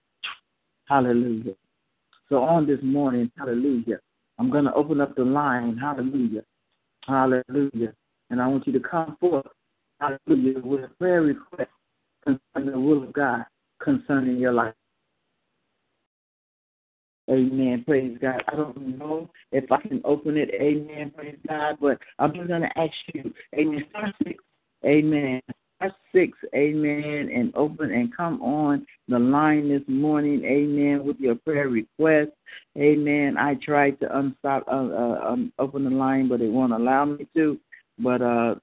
[0.87, 1.55] Hallelujah.
[2.29, 3.99] So on this morning, hallelujah,
[4.39, 5.77] I'm going to open up the line.
[5.77, 6.43] Hallelujah.
[7.07, 7.93] Hallelujah.
[8.31, 9.47] And I want you to come forth,
[10.01, 11.71] hallelujah, with a prayer request
[12.25, 13.45] concerning the will of God
[13.81, 14.75] concerning your life.
[17.29, 17.83] Amen.
[17.85, 18.43] Praise God.
[18.49, 20.51] I don't know if I can open it.
[20.55, 21.13] Amen.
[21.15, 21.79] Praise God.
[21.81, 23.33] But I'm just going to ask you.
[23.55, 23.85] Amen.
[24.85, 25.43] Amen
[26.13, 31.69] six, amen, and open and come on the line this morning, amen, with your prayer
[31.69, 32.31] request,
[32.77, 33.37] amen.
[33.39, 37.27] I tried to unstop, uh, uh, um, open the line, but it won't allow me
[37.35, 37.59] to.
[37.99, 38.55] But, uh,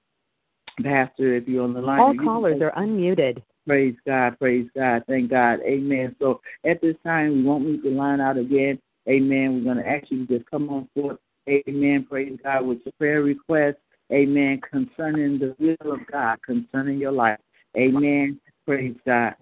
[0.82, 3.42] Pastor, if you're on the line, all callers are unmuted.
[3.66, 6.16] Praise God, praise God, thank God, amen.
[6.18, 9.54] So at this time, we won't move the line out again, amen.
[9.54, 12.06] We're going to actually just come on forth, amen.
[12.10, 13.78] Praise God with your prayer request
[14.12, 14.60] Amen.
[14.70, 17.38] Concerning the will of God, concerning your life.
[17.76, 18.40] Amen.
[18.66, 19.34] Praise God.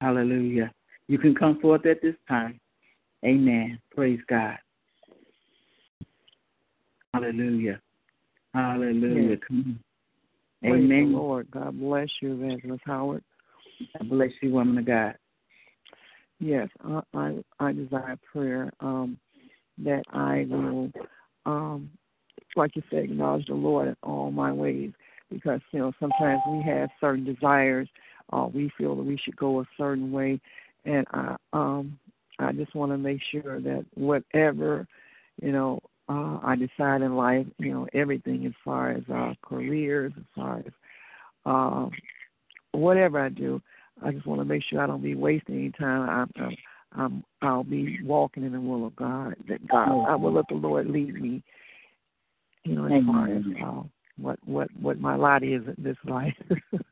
[0.00, 0.72] Hallelujah.
[1.08, 2.60] You can come forth at this time.
[3.24, 3.78] Amen.
[3.94, 4.58] Praise God.
[7.14, 7.80] Hallelujah.
[8.52, 9.38] Hallelujah.
[9.50, 9.64] Yes.
[10.64, 11.12] Amen.
[11.12, 11.50] Lord.
[11.50, 13.22] God bless you, Evangelist Howard.
[13.98, 15.14] God bless you, woman of God.
[16.40, 19.18] Yes, I I, I desire prayer um,
[19.78, 20.90] that I will,
[21.46, 21.90] um,
[22.56, 24.92] like you said, acknowledge the Lord in all my ways.
[25.30, 27.88] Because you know sometimes we have certain desires,
[28.32, 30.40] uh, we feel that we should go a certain way,
[30.84, 31.98] and I um
[32.38, 34.86] I just want to make sure that whatever
[35.42, 40.12] you know uh, I decide in life, you know everything as far as uh, careers,
[40.16, 40.72] as far as
[41.46, 41.90] um,
[42.72, 43.60] whatever I do,
[44.02, 46.08] I just want to make sure I don't be wasting any time.
[46.08, 46.56] I'm, I'm,
[46.94, 49.34] I'm I'll be walking in the will of God.
[49.48, 51.42] That God, I will let the Lord lead me.
[52.64, 53.62] You know, as far as Amen.
[53.62, 53.82] uh,
[54.16, 56.34] what what what my lot is in this life.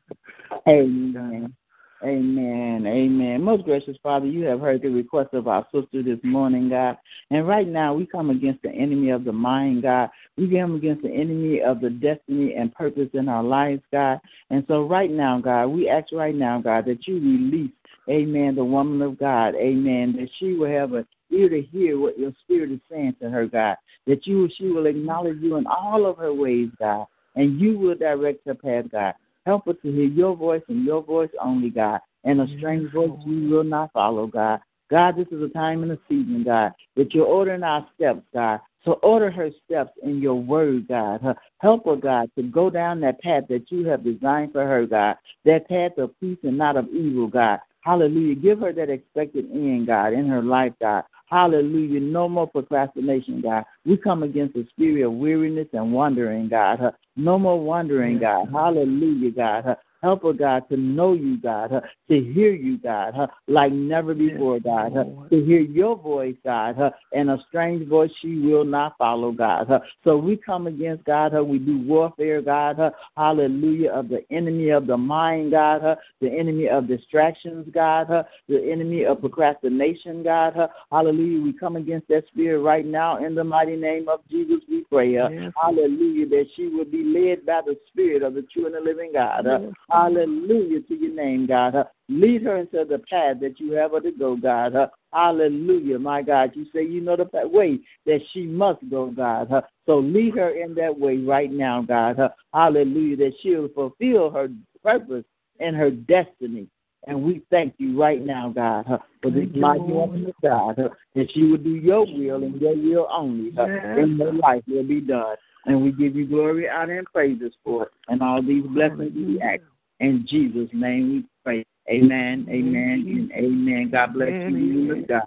[0.67, 1.55] Amen.
[2.03, 2.85] Amen.
[2.85, 3.41] Amen.
[3.41, 6.97] Most gracious Father, you have heard the request of our sister this morning, God.
[7.31, 10.09] And right now, we come against the enemy of the mind, God.
[10.37, 14.19] We come against the enemy of the destiny and purpose in our lives, God.
[14.49, 17.71] And so, right now, God, we ask right now, God, that you release,
[18.09, 22.19] amen, the woman of God, amen, that she will have a ear to hear what
[22.19, 23.77] your spirit is saying to her, God.
[24.07, 27.05] That you, she will acknowledge you in all of her ways, God.
[27.35, 29.13] And you will direct her path, God.
[29.45, 31.99] Help her to hear your voice and your voice only, God.
[32.23, 34.61] And a strange voice you will not follow, God.
[34.89, 38.59] God, this is a time and a season, God, that you're ordering our steps, God.
[38.85, 41.21] So order her steps in your word, God.
[41.21, 44.85] Her- Help her, God, to go down that path that you have designed for her,
[44.85, 45.15] God.
[45.45, 47.59] That path of peace and not of evil, God.
[47.81, 48.35] Hallelujah.
[48.35, 51.03] Give her that expected end, God, in her life, God.
[51.33, 51.99] Hallelujah.
[51.99, 53.63] No more procrastination, God.
[53.87, 56.77] We come against the spirit of weariness and wandering, God.
[56.79, 56.91] Huh?
[57.15, 58.49] No more wandering, God.
[58.53, 59.77] Hallelujah, God.
[60.03, 61.79] Help her, God, to know you, God, huh?
[62.09, 63.27] to hear you, God, huh?
[63.47, 65.05] like never before, God, huh?
[65.29, 66.91] To hear your voice, God, huh?
[67.13, 69.67] and a strange voice she will not follow, God.
[69.69, 69.79] huh?
[70.03, 71.41] So we come against, God, huh?
[71.41, 72.91] we do warfare, God, huh?
[73.15, 75.95] hallelujah, of the enemy of the mind, God, huh?
[76.19, 78.23] the enemy of distractions, God, huh?
[78.49, 80.67] the enemy of procrastination, God, huh?
[80.91, 81.41] hallelujah.
[81.41, 85.15] We come against that spirit right now in the mighty name of Jesus, we pray.
[85.15, 85.29] huh?
[85.31, 88.81] Yes, Hallelujah, that she will be led by the Spirit of the true and the
[88.81, 89.45] living God.
[89.45, 89.71] Yes.
[89.93, 91.75] Hallelujah to your name, God.
[91.75, 94.75] Uh, lead her into the path that you have her to go, God.
[94.75, 96.51] Uh, hallelujah, my God.
[96.55, 99.51] You say you know the way that she must go, God.
[99.51, 102.17] Uh, so lead her in that way right now, God.
[102.53, 104.49] Hallelujah, that she'll fulfill her
[104.81, 105.25] purpose
[105.59, 106.67] and her destiny.
[107.05, 108.85] And we thank you right now, God,
[109.21, 110.77] for this mighty woman of God,
[111.15, 113.51] that she would do your will and your will only.
[113.57, 113.97] Uh, Yes.
[113.97, 115.35] in her life will be done.
[115.65, 117.91] And we give you glory, honor, and praises for it.
[118.07, 119.61] And all these blessings we ask.
[119.99, 121.65] In Jesus' name we pray.
[121.89, 123.89] Amen, amen, and amen.
[123.91, 125.21] God bless you, woman God.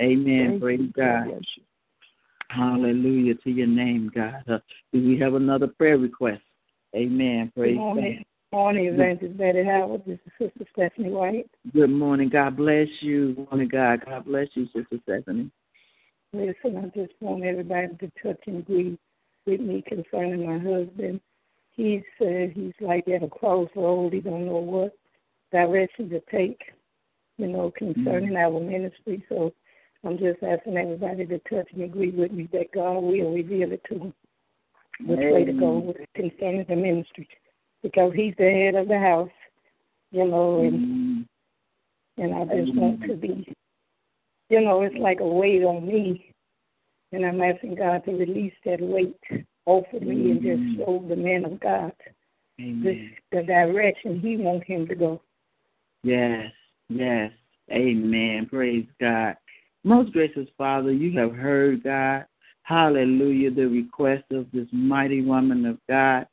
[0.00, 0.50] Amen.
[0.50, 0.92] Thank Praise you.
[0.94, 1.44] God.
[2.50, 4.42] Hallelujah to your name, God.
[4.48, 4.58] Uh,
[4.92, 6.42] do we have another prayer request?
[6.94, 7.52] Amen.
[7.54, 8.16] Praise Good morning.
[8.16, 8.24] God.
[8.50, 10.02] Morning, Evangelist Betty Howard.
[10.06, 11.50] This is Sister Stephanie White.
[11.74, 12.30] Good morning.
[12.30, 14.02] God bless you, woman of God.
[14.06, 15.50] God bless you, Sister Stephanie.
[16.32, 18.98] Listen, I just want everybody to touch and agree
[19.46, 21.20] with me concerning my husband.
[21.78, 24.12] He said he's like at a crossroad.
[24.12, 24.98] He don't know what
[25.52, 26.60] direction to take,
[27.36, 29.24] you know, concerning our ministry.
[29.28, 29.54] So
[30.04, 33.80] I'm just asking everybody to touch and agree with me that God will reveal it
[33.90, 34.14] to him
[35.06, 37.28] which way to go with concerning the ministry.
[37.84, 39.30] Because he's the head of the house,
[40.10, 41.26] you know, and Mm,
[42.16, 43.54] and I just want to be,
[44.48, 46.34] you know, it's like a weight on me,
[47.12, 49.46] and I'm asking God to release that weight
[50.00, 50.80] me and just mm-hmm.
[50.80, 51.92] show the man of God
[52.58, 52.96] this,
[53.32, 55.20] the direction He wants him to go.
[56.02, 56.52] Yes,
[56.88, 57.30] yes.
[57.70, 58.46] Amen.
[58.50, 59.36] Praise God.
[59.84, 62.24] Most gracious Father, you have heard, God.
[62.62, 66.26] Hallelujah, the request of this mighty woman of God.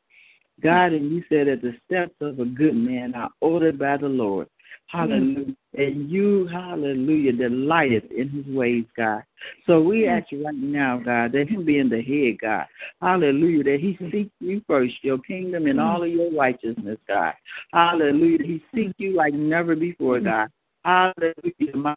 [0.62, 4.08] God, and you said that the steps of a good man are ordered by the
[4.08, 4.48] Lord.
[4.88, 5.46] Hallelujah.
[5.46, 5.56] Mm.
[5.78, 9.24] And you, hallelujah, delighteth in his ways, God.
[9.68, 10.18] So we mm.
[10.18, 12.66] ask you right now, God, that him being the head, God.
[13.02, 15.84] Hallelujah, that he seek you first, your kingdom and mm.
[15.84, 17.34] all of your righteousness, God.
[17.74, 18.44] Hallelujah.
[18.44, 20.50] He seek you like never before, God.
[20.84, 21.96] Hallelujah.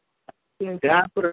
[0.83, 1.33] God, put a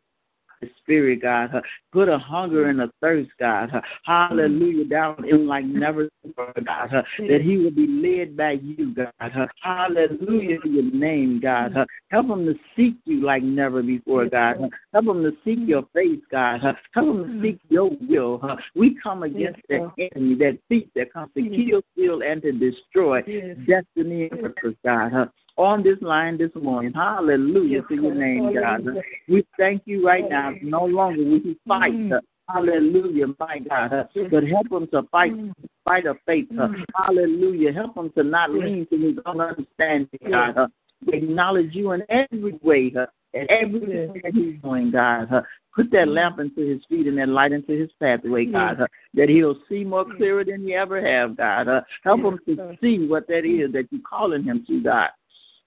[0.78, 1.52] Spirit, God.
[1.92, 3.72] Put a hunger and a thirst, God.
[4.04, 6.90] Hallelujah, down in like never before, God.
[6.92, 9.50] That he will be led by you, God.
[9.62, 11.74] Hallelujah to your name, God.
[12.10, 14.58] Help him to seek you like never before, God.
[14.94, 16.62] Help him to seek your face, God.
[16.62, 17.42] Help him to mm.
[17.42, 18.42] seek your will.
[18.76, 23.22] We come against that enemy, that thief that comes to kill, steal, and to destroy
[23.68, 26.94] destiny and purpose, God on this line this morning.
[26.94, 28.86] Hallelujah to your name, God.
[29.28, 30.54] We thank you right now.
[30.62, 31.94] No longer will he fight.
[31.94, 32.20] Mm.
[32.48, 34.10] Hallelujah, my God.
[34.32, 35.54] But help him to fight, mm.
[35.84, 36.48] fight of faith.
[36.52, 36.84] Mm.
[36.96, 37.72] Hallelujah.
[37.74, 40.72] Help him to not lean to his own understanding, God.
[41.08, 42.94] Acknowledge you in every way,
[43.34, 45.30] in everything that he's doing, God.
[45.76, 49.58] Put that lamp into his feet and that light into his pathway, God, that he'll
[49.68, 51.68] see more clearer than he ever have, God.
[52.04, 55.10] help him to see what that is that you're calling him to, God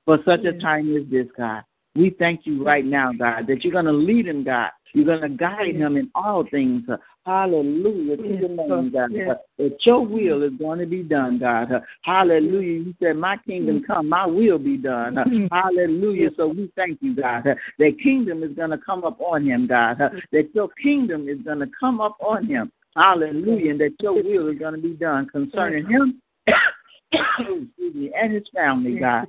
[0.08, 1.64] for such a time as this, God.
[1.94, 4.70] We thank you right now, God, that you're going to lead him, God.
[4.94, 6.84] You're going to guide him in all things.
[7.26, 9.10] Hallelujah to your name, God.
[9.58, 11.68] That your will is going to be done, God.
[12.04, 12.84] Hallelujah.
[12.84, 15.16] You said, My kingdom come, my will be done.
[15.16, 15.54] Mm-hmm.
[15.54, 16.30] Hallelujah.
[16.38, 17.44] So we thank you, God.
[17.44, 19.98] That kingdom is going to come up on him, God.
[20.32, 22.72] That your kingdom is going to come up on him.
[22.96, 23.72] Hallelujah.
[23.72, 26.22] And that your will is going to be done concerning him
[27.12, 29.28] excuse me, and his family, God.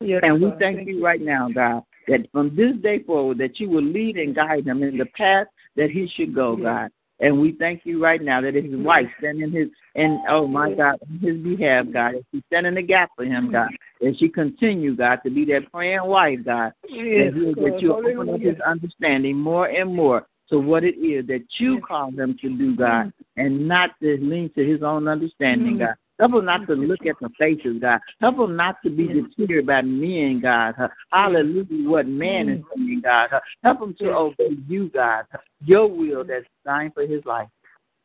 [0.00, 3.58] Yes, and we thank, thank you right now, God, that from this day forward that
[3.58, 6.64] you will lead and guide him in the path that he should go, yes.
[6.64, 6.90] God.
[7.20, 10.72] And we thank you right now that his wife stand in his and oh my
[10.72, 13.70] God, on his behalf, God, as she stand in the gap for him, God.
[14.06, 16.72] As she continue, God, to be that praying wife, God.
[16.88, 21.26] Yes, that, that you open up his understanding more and more to what it is
[21.26, 23.12] that you call him to do, God, mm.
[23.36, 25.78] and not to lean to his own understanding, mm.
[25.80, 25.94] God.
[26.18, 28.00] Help them not to look at the faces, God.
[28.20, 30.74] Help them not to be deterred by men, God.
[31.12, 33.30] Hallelujah, what man is saying, God.
[33.62, 35.24] Help them to obey you, God.
[35.64, 37.48] Your will that's designed for his life.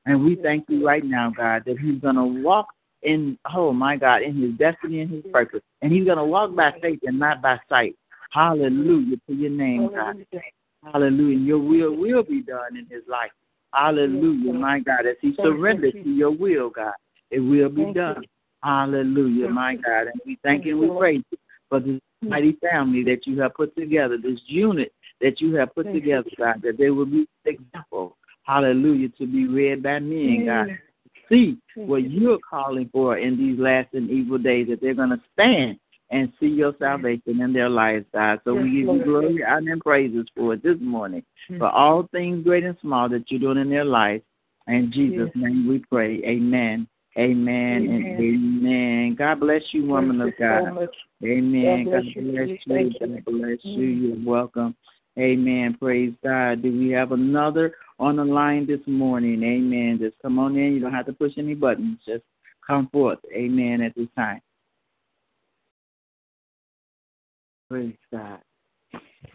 [0.05, 2.67] And we thank you right now, God, that he's going to walk
[3.01, 5.61] in, oh my God, in his destiny and his purpose.
[5.81, 7.95] And he's going to walk by faith and not by sight.
[8.31, 10.17] Hallelujah to your name, God.
[10.91, 11.37] Hallelujah.
[11.37, 13.31] Your will will be done in his life.
[13.73, 16.93] Hallelujah, my God, as he surrenders to your will, God.
[17.33, 18.21] It will be thank done.
[18.21, 18.27] You.
[18.63, 20.07] Hallelujah, my God.
[20.07, 22.29] And we thank you and we praise you for this mm.
[22.29, 26.29] mighty family that you have put together, this unit that you have put thank together,
[26.37, 28.15] God, that they will be example.
[28.43, 30.67] Hallelujah, to be read by men, God.
[31.29, 35.21] See what you're calling for in these last and evil days, that they're going to
[35.33, 35.79] stand
[36.09, 38.39] and see your salvation in their lives, God.
[38.43, 41.57] So we give you glory, honor, and praises for it this morning, mm.
[41.57, 44.23] for all things great and small that you're doing in their lives.
[44.67, 46.21] In Jesus' name we pray.
[46.23, 46.87] Amen.
[47.17, 48.05] Amen, amen.
[48.05, 49.15] and amen.
[49.15, 50.89] God bless you, woman of God.
[51.23, 51.85] amen.
[51.85, 52.57] God bless, God bless you.
[52.65, 52.89] you.
[52.99, 53.87] God bless you.
[53.87, 54.05] Mm-hmm.
[54.05, 54.75] You're welcome.
[55.19, 55.77] Amen.
[55.79, 56.63] Praise God.
[56.63, 59.43] Do we have another on the line this morning?
[59.43, 59.99] Amen.
[60.01, 60.73] Just come on in.
[60.73, 61.99] You don't have to push any buttons.
[62.03, 62.23] Just
[62.65, 63.19] come forth.
[63.31, 63.81] Amen.
[63.81, 64.41] At this time.
[67.69, 68.39] Praise God.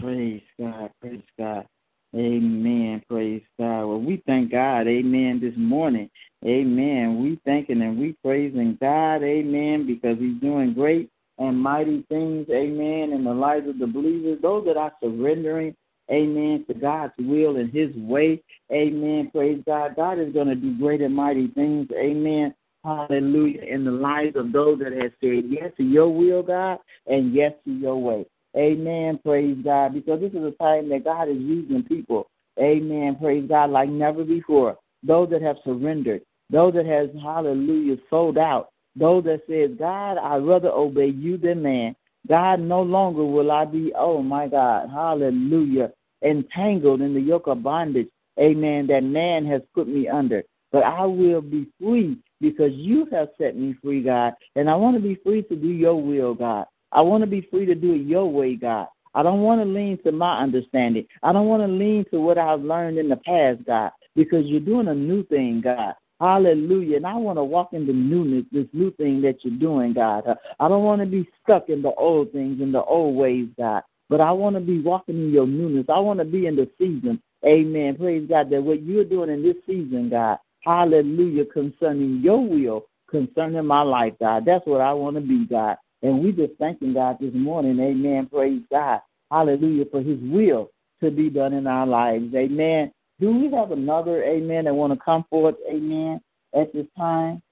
[0.01, 0.91] Praise God.
[1.01, 1.67] Praise God.
[2.15, 3.03] Amen.
[3.09, 3.87] Praise God.
[3.87, 4.87] Well, we thank God.
[4.87, 5.41] Amen.
[5.41, 6.09] This morning.
[6.45, 7.23] Amen.
[7.23, 9.23] We thanking and we praising God.
[9.23, 9.87] Amen.
[9.87, 12.47] Because He's doing great and mighty things.
[12.51, 13.13] Amen.
[13.13, 15.77] In the lives of the believers, those that are surrendering.
[16.11, 16.65] Amen.
[16.69, 18.43] To God's will and His way.
[18.73, 19.31] Amen.
[19.31, 19.97] Praise God.
[19.97, 21.89] God is going to do great and mighty things.
[21.95, 22.55] Amen.
[22.85, 23.63] Hallelujah.
[23.63, 27.53] In the lives of those that have said yes to your will, God, and yes
[27.67, 28.25] to your way.
[28.59, 29.21] Amen.
[29.25, 29.95] Praise God.
[29.95, 32.29] Because this is a time that God is using people.
[32.59, 33.17] Amen.
[33.21, 34.77] Praise God like never before.
[35.03, 36.23] Those that have surrendered.
[36.51, 38.71] Those that has, hallelujah, sold out.
[38.97, 41.95] Those that says, God, I'd rather obey you than man.
[42.27, 45.93] God, no longer will I be, oh my God, hallelujah,
[46.23, 48.09] entangled in the yoke of bondage.
[48.41, 48.87] Amen.
[48.89, 50.43] That man has put me under.
[50.73, 54.35] But I will be free because you have set me free, God.
[54.57, 56.67] And I want to be free to do your will, God.
[56.93, 58.89] I want to be free to do it your way, God.
[59.15, 61.07] I don't want to lean to my understanding.
[61.23, 64.61] I don't want to lean to what I've learned in the past, God, because you're
[64.61, 65.95] doing a new thing, God.
[66.21, 66.97] Hallelujah.
[66.97, 70.25] And I want to walk in the newness, this new thing that you're doing, God.
[70.59, 73.83] I don't want to be stuck in the old things, in the old ways, God.
[74.09, 75.87] But I want to be walking in your newness.
[75.89, 77.23] I want to be in the season.
[77.47, 77.97] Amen.
[77.97, 80.39] Praise God that what you're doing in this season, God.
[80.65, 81.45] Hallelujah.
[81.45, 84.45] Concerning your will, concerning my life, God.
[84.45, 85.77] That's what I want to be, God.
[86.03, 87.79] And we just thanking God this morning.
[87.81, 88.27] Amen.
[88.27, 89.01] Praise God.
[89.31, 90.71] Hallelujah for his will
[91.03, 92.35] to be done in our lives.
[92.35, 92.93] Amen.
[93.21, 95.57] Do we have another amen that want to come forth?
[95.69, 96.21] Amen.
[96.55, 97.43] At this time.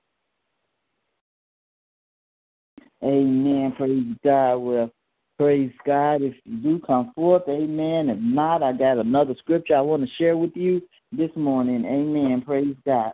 [3.02, 3.74] Amen.
[3.76, 4.56] Praise God.
[4.56, 4.90] Well,
[5.38, 6.22] Praise God.
[6.22, 8.08] If you do come forth, amen.
[8.08, 10.80] If not, I got another scripture I want to share with you
[11.12, 11.84] this morning.
[11.84, 12.40] Amen.
[12.40, 13.12] Praise God.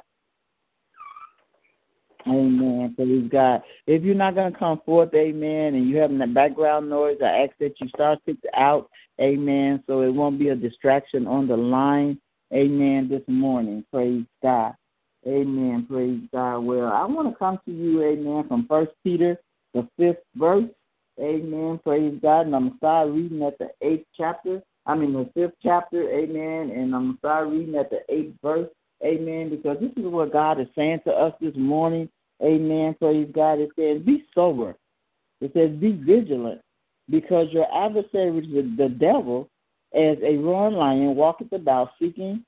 [2.26, 2.94] Amen.
[2.96, 3.62] Praise God.
[3.86, 7.44] If you're not going to come forth, amen, and you're having that background noise, I
[7.44, 8.88] ask that you start it out,
[9.20, 12.20] amen, so it won't be a distraction on the line,
[12.52, 13.84] amen, this morning.
[13.90, 14.74] Praise God.
[15.26, 15.86] Amen.
[15.88, 16.60] Praise God.
[16.60, 19.38] Well, I want to come to you, amen, from First Peter,
[19.72, 20.68] the fifth verse.
[21.20, 21.78] Amen.
[21.84, 22.46] Praise God.
[22.46, 24.62] And I'm going to start reading at the eighth chapter.
[24.86, 26.10] I mean, the fifth chapter.
[26.10, 26.70] Amen.
[26.70, 28.68] And I'm going to start reading at the eighth verse.
[29.04, 29.50] Amen.
[29.50, 32.08] Because this is what God is saying to us this morning.
[32.42, 32.94] Amen.
[32.98, 33.58] Praise God.
[33.60, 34.76] It says, Be sober.
[35.40, 36.60] It says, Be vigilant,
[37.10, 38.40] because your adversary,
[38.76, 39.48] the devil,
[39.94, 42.44] as a roaring lion, walketh about seeking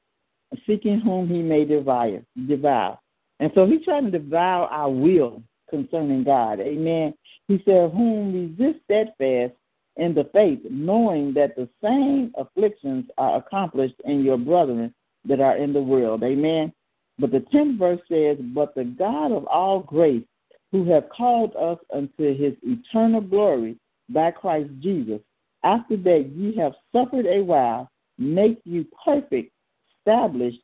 [0.67, 2.23] seeking whom he may devour.
[2.47, 2.99] devour.
[3.41, 6.61] And so he's trying to devour our will concerning God.
[6.61, 7.15] Amen.
[7.49, 9.53] He said, Whom resist steadfast
[9.97, 14.95] in the faith, knowing that the same afflictions are accomplished in your brethren
[15.25, 16.23] that are in the world.
[16.23, 16.73] Amen.
[17.19, 20.25] But the tenth verse says, But the God of all grace,
[20.73, 23.77] who have called us unto his eternal glory
[24.09, 25.21] by Christ Jesus,
[25.63, 29.53] after that ye have suffered a while, make you perfect,
[29.99, 30.59] established,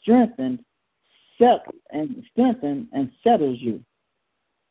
[0.00, 0.64] strengthened,
[1.38, 3.82] set and strengthened and settles you.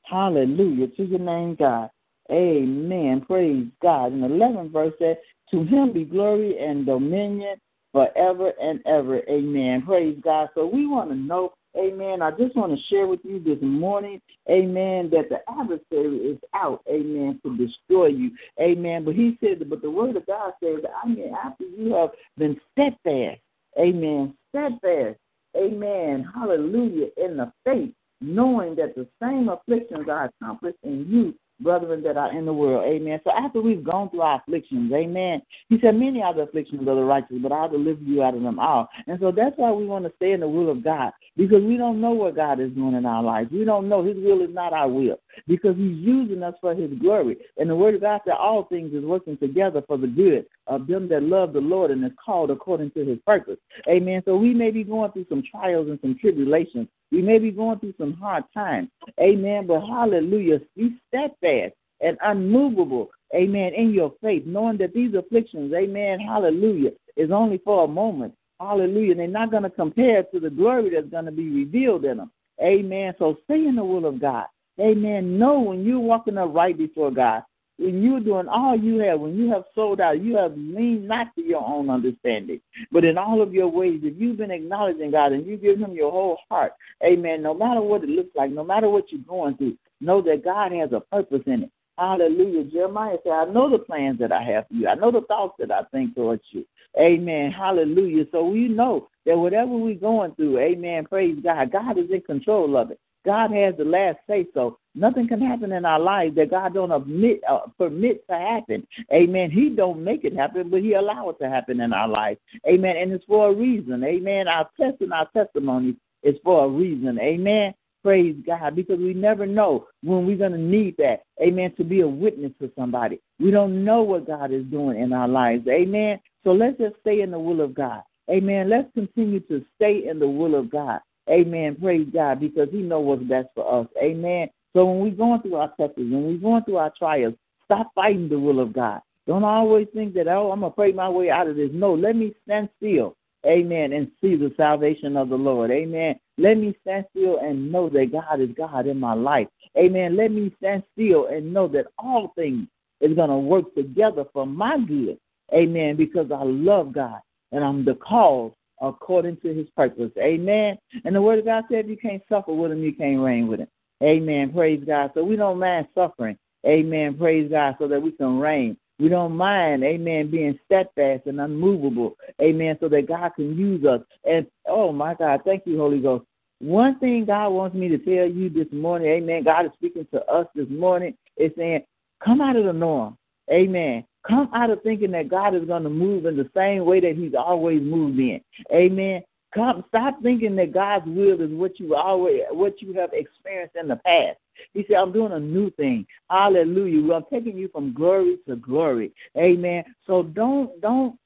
[0.04, 1.89] Hallelujah to your name, God.
[2.30, 3.22] Amen.
[3.26, 4.12] Praise God.
[4.12, 5.18] And the 11th verse says,
[5.52, 7.56] To him be glory and dominion
[7.92, 9.22] forever and ever.
[9.30, 9.84] Amen.
[9.84, 10.50] Praise God.
[10.56, 12.22] So we want to know, amen.
[12.22, 16.82] I just want to share with you this morning, amen, that the adversary is out,
[16.89, 18.32] amen, to destroy you.
[18.60, 19.04] Amen.
[19.06, 22.60] But he said, but the word of God says, I mean, after you have been
[22.72, 23.42] steadfast,
[23.80, 25.18] amen, steadfast,
[25.56, 32.03] amen, hallelujah, in the faith, knowing that the same afflictions are accomplished in you brethren
[32.03, 32.86] that are in the world.
[32.86, 33.20] Amen.
[33.24, 35.41] So after we've gone through our afflictions, amen.
[35.70, 38.41] He said, Many are the afflictions of the righteous, but I'll deliver you out of
[38.41, 38.89] them all.
[39.07, 41.12] And so that's why we want to stay in the will of God.
[41.38, 43.52] Because we don't know what God is doing in our lives.
[43.52, 45.18] We don't know his will is not our will.
[45.48, 47.38] Because he's using us for his glory.
[47.58, 50.88] And the word of God said all things is working together for the good of
[50.88, 53.58] them that love the Lord and is called according to his purpose.
[53.88, 54.22] Amen.
[54.26, 56.88] So we may be going through some trials and some tribulations.
[57.12, 58.90] We may be going through some hard times.
[59.20, 59.68] Amen.
[59.68, 60.60] But hallelujah.
[60.76, 63.10] Be steadfast and unmovable.
[63.34, 63.74] Amen.
[63.74, 68.34] In your faith, knowing that these afflictions, amen, hallelujah, is only for a moment.
[68.62, 69.16] Hallelujah.
[69.16, 72.32] They're not going to compare to the glory that's going to be revealed in them.
[72.62, 73.16] Amen.
[73.18, 74.45] So stay in the will of God.
[74.80, 75.39] Amen.
[75.39, 77.41] Know when you're walking up right before God,
[77.80, 81.34] when you're doing all you have, when you have sold out, you have leaned not
[81.36, 85.32] to your own understanding, but in all of your ways, if you've been acknowledging God
[85.32, 88.64] and you give Him your whole heart, amen, no matter what it looks like, no
[88.64, 91.72] matter what you're going through, know that God has a purpose in it.
[91.97, 92.64] Hallelujah.
[92.66, 94.88] Jeremiah said, I know the plans that I have for you.
[94.88, 96.66] I know the thoughts that I think towards you.
[97.00, 97.52] Amen.
[97.52, 98.26] Hallelujah.
[98.32, 102.76] So we know that whatever we're going through, amen, praise God, God is in control
[102.76, 103.00] of it.
[103.24, 104.78] God has the last say so.
[104.96, 108.86] Nothing can happen in our lives that God don't admit, uh, permit to happen.
[109.14, 109.52] Amen.
[109.52, 112.38] He don't make it happen, but He allow it to happen in our life.
[112.68, 112.98] Amen.
[112.98, 114.04] And it's for a reason.
[114.04, 114.48] Amen.
[114.48, 117.20] Our test and our testimony is for a reason.
[117.20, 117.74] Amen.
[118.04, 121.22] Praise God, because we never know when we're going to need that.
[121.42, 121.74] Amen.
[121.78, 123.22] To be a witness to somebody.
[123.39, 125.68] We don't know what God is doing in our lives.
[125.68, 126.20] Amen.
[126.44, 128.02] So let's just stay in the will of God.
[128.30, 128.70] Amen.
[128.70, 131.00] Let's continue to stay in the will of God.
[131.30, 131.76] Amen.
[131.80, 133.88] Praise God, because He knows what's best for us.
[134.02, 134.50] Amen.
[134.74, 137.34] So when we're going through our tests, when we're going through our trials,
[137.66, 139.02] stop fighting the will of God.
[139.28, 141.70] Don't always think that, oh, I'm going to pray my way out of this.
[141.74, 143.16] No, let me stand still.
[143.46, 143.94] Amen.
[143.94, 145.72] And see the salvation of the Lord.
[145.72, 146.16] Amen.
[146.38, 149.48] Let me stand still and know that God is God in my life.
[149.78, 150.16] Amen.
[150.16, 152.68] Let me stand still and know that all things
[153.00, 155.18] is going to work together for my good.
[155.54, 155.95] Amen.
[155.95, 157.20] Because I love God
[157.52, 160.12] and I'm the cause according to his purpose.
[160.18, 160.78] Amen.
[161.06, 163.47] And the word of God said if you can't suffer with him, you can't reign
[163.47, 163.68] with him.
[164.04, 164.52] Amen.
[164.52, 165.12] Praise God.
[165.14, 166.38] So we don't mind suffering.
[166.66, 167.18] Amen.
[167.18, 167.76] Praise God.
[167.80, 168.78] So that we can reign.
[169.02, 172.16] We don't mind, amen, being steadfast and unmovable.
[172.39, 172.78] Amen.
[172.80, 174.02] So that God can use us.
[174.26, 176.26] And oh my God, thank you, Holy Ghost.
[176.60, 179.43] One thing God wants me to tell you this morning, amen.
[179.43, 181.82] God is speaking to us this morning, is saying,
[182.24, 183.18] come out of the norm.
[183.52, 184.06] Amen.
[184.28, 187.16] Come out of thinking that God is going to move in the same way that
[187.16, 188.40] He's always moved in.
[188.72, 189.24] Amen.
[189.54, 193.88] Come, stop thinking that God's will is what you always, what you have experienced in
[193.88, 194.38] the past.
[194.74, 196.06] He said, "I'm doing a new thing.
[196.30, 197.06] Hallelujah.
[197.06, 199.12] Well, I'm taking you from glory to glory.
[199.38, 199.84] Amen.
[200.08, 201.18] So don't, don't,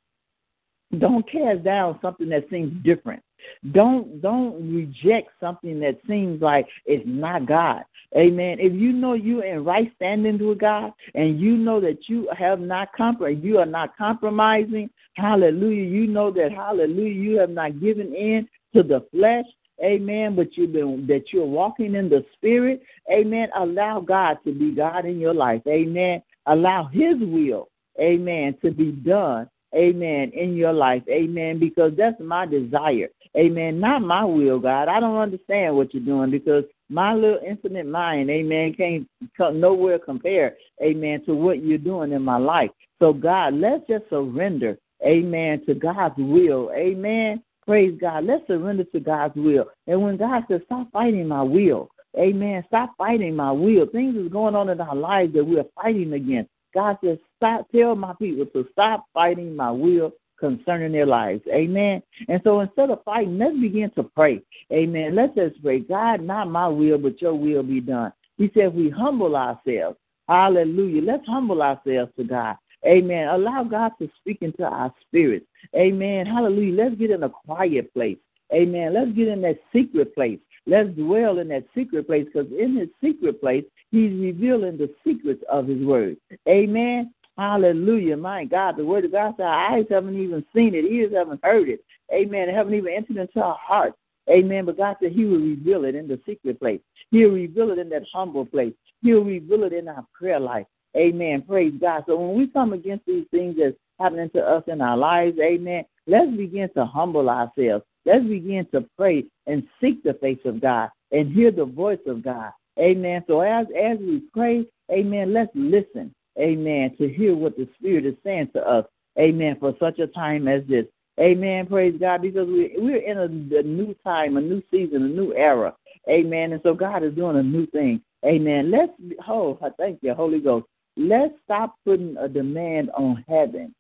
[0.98, 3.22] don't cast down something that seems different.
[3.72, 7.84] Don't don't reject something that seems like it's not God.
[8.16, 8.58] Amen.
[8.60, 12.60] If you know you're in right standing with God and you know that you have
[12.60, 15.84] not compromised, you are not compromising, hallelujah.
[15.84, 19.46] You know that hallelujah, you have not given in to the flesh,
[19.84, 22.82] amen, but you've been that you're walking in the spirit,
[23.12, 23.50] amen.
[23.56, 26.22] Allow God to be God in your life, amen.
[26.46, 27.70] Allow his will,
[28.00, 34.02] amen, to be done amen, in your life, amen, because that's my desire, amen, not
[34.02, 34.88] my will, God.
[34.88, 40.00] I don't understand what you're doing because my little infinite mind, amen, can't come nowhere
[40.00, 42.70] compare, amen, to what you're doing in my life.
[43.00, 47.42] So, God, let's just surrender, amen, to God's will, amen.
[47.66, 48.26] Praise God.
[48.26, 49.66] Let's surrender to God's will.
[49.88, 54.32] And when God says, stop fighting my will, amen, stop fighting my will, things is
[54.32, 56.52] going on in our lives that we're fighting against.
[56.76, 61.42] God says, stop, tell my people to stop fighting my will concerning their lives.
[61.54, 62.02] Amen.
[62.28, 64.42] And so instead of fighting, let's begin to pray.
[64.72, 65.16] Amen.
[65.16, 68.12] Let's just pray, God, not my will, but your will be done.
[68.38, 69.98] He said, we humble ourselves.
[70.28, 71.02] Hallelujah.
[71.02, 72.56] Let's humble ourselves to God.
[72.86, 73.28] Amen.
[73.30, 75.46] Allow God to speak into our spirits.
[75.76, 76.26] Amen.
[76.26, 76.84] Hallelujah.
[76.84, 78.18] Let's get in a quiet place.
[78.54, 78.94] Amen.
[78.94, 80.40] Let's get in that secret place.
[80.68, 85.44] Let's dwell in that secret place because in his secret place, he's revealing the secrets
[85.50, 86.18] of his word.
[86.48, 87.14] Amen.
[87.38, 88.18] Hallelujah.
[88.18, 91.68] My God, the word of God said, eyes haven't even seen it, ears haven't heard
[91.70, 91.84] it.
[92.14, 92.50] Amen.
[92.50, 93.98] Haven't even entered into our hearts.
[94.30, 94.66] Amen.
[94.66, 96.80] But God said He will reveal it in the secret place.
[97.12, 98.74] He'll reveal it in that humble place.
[99.02, 100.66] He'll reveal it in our prayer life.
[100.96, 101.44] Amen.
[101.48, 102.04] Praise God.
[102.08, 105.84] So when we come against these things that's happening to us in our lives, amen,
[106.08, 107.84] let's begin to humble ourselves.
[108.06, 112.24] Let's begin to pray and seek the face of God and hear the voice of
[112.24, 112.52] God.
[112.80, 113.24] Amen.
[113.28, 116.14] So as as we pray, amen, let's listen.
[116.40, 116.96] Amen.
[116.98, 118.86] To hear what the Spirit is saying to us.
[119.18, 119.58] Amen.
[119.60, 120.86] For such a time as this.
[121.20, 121.68] Amen.
[121.68, 122.22] Praise God.
[122.22, 125.74] Because we we're in a, a new time, a new season, a new era.
[126.10, 126.52] Amen.
[126.54, 128.02] And so God is doing a new thing.
[128.26, 128.72] Amen.
[128.72, 128.92] Let's
[129.28, 130.66] oh, I thank you, Holy Ghost.
[130.98, 133.74] Let's stop putting a demand on heaven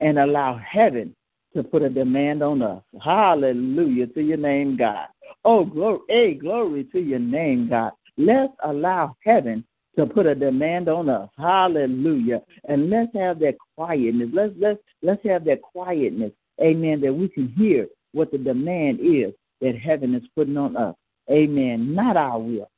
[0.00, 1.14] and allow heaven
[1.54, 2.82] to put a demand on us.
[3.02, 5.06] Hallelujah to your name, God.
[5.44, 7.92] Oh, glory, hey, glory to your name, God.
[8.18, 9.64] Let's allow heaven
[9.96, 11.28] to put a demand on us.
[11.38, 12.42] Hallelujah.
[12.68, 14.28] And let's have that quietness.
[14.32, 16.32] Let's let's let's have that quietness.
[16.60, 17.00] Amen.
[17.00, 20.94] That we can hear what the demand is that heaven is putting on us.
[21.30, 21.94] Amen.
[21.94, 22.70] Not our will.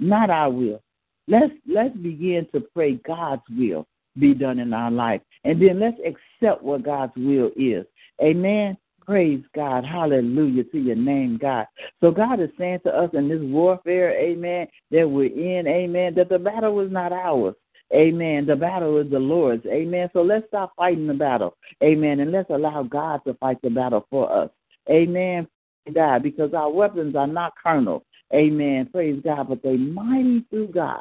[0.00, 0.82] Not our will.
[1.28, 3.86] Let's let's begin to pray God's will
[4.18, 5.20] be done in our life.
[5.44, 7.84] And then let's accept what God's will is.
[8.22, 8.76] Amen.
[9.06, 9.84] Praise God.
[9.84, 11.66] Hallelujah to your name, God.
[12.00, 16.28] So God is saying to us in this warfare, amen, that we're in, amen, that
[16.28, 17.54] the battle is not ours.
[17.94, 18.46] Amen.
[18.46, 19.64] The battle is the Lord's.
[19.66, 20.10] Amen.
[20.12, 21.56] So let's stop fighting the battle.
[21.84, 22.18] Amen.
[22.18, 24.50] And let's allow God to fight the battle for us.
[24.90, 25.46] Amen.
[25.94, 28.04] God, because our weapons are not carnal.
[28.34, 28.88] Amen.
[28.90, 29.48] Praise God.
[29.48, 31.00] But they mighty through God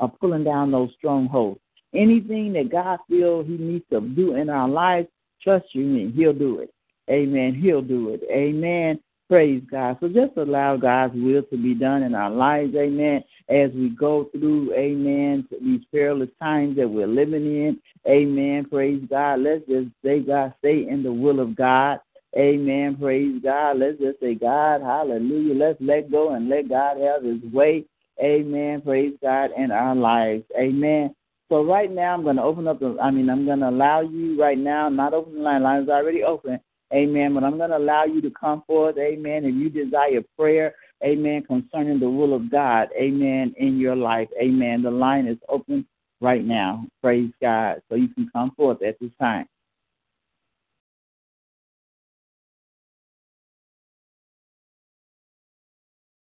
[0.00, 1.60] are pulling down those strongholds.
[1.94, 5.06] Anything that God feels He needs to do in our lives,
[5.40, 6.74] trust you me, He'll do it.
[7.10, 7.54] Amen.
[7.54, 8.22] He'll do it.
[8.30, 9.00] Amen.
[9.28, 9.96] Praise God.
[10.00, 12.74] So just allow God's will to be done in our lives.
[12.76, 13.24] Amen.
[13.48, 17.80] As we go through, amen, these perilous times that we're living in.
[18.06, 18.66] Amen.
[18.66, 19.40] Praise God.
[19.40, 22.00] Let's just say, God, stay in the will of God.
[22.36, 22.96] Amen.
[22.96, 23.78] Praise God.
[23.78, 25.54] Let's just say, God, hallelujah.
[25.54, 27.84] Let's let go and let God have his way.
[28.22, 28.82] Amen.
[28.82, 30.44] Praise God in our lives.
[30.58, 31.14] Amen.
[31.48, 34.00] So right now I'm going to open up the, I mean, I'm going to allow
[34.00, 35.62] you right now, not open the line.
[35.62, 36.60] Line's already open.
[36.92, 37.34] Amen.
[37.34, 38.96] But I'm going to allow you to come forth.
[38.98, 39.44] Amen.
[39.44, 44.28] If you desire prayer, amen, concerning the will of God, amen, in your life.
[44.40, 44.82] Amen.
[44.82, 45.86] The line is open
[46.20, 46.86] right now.
[47.02, 47.82] Praise God.
[47.88, 49.46] So you can come forth at this time.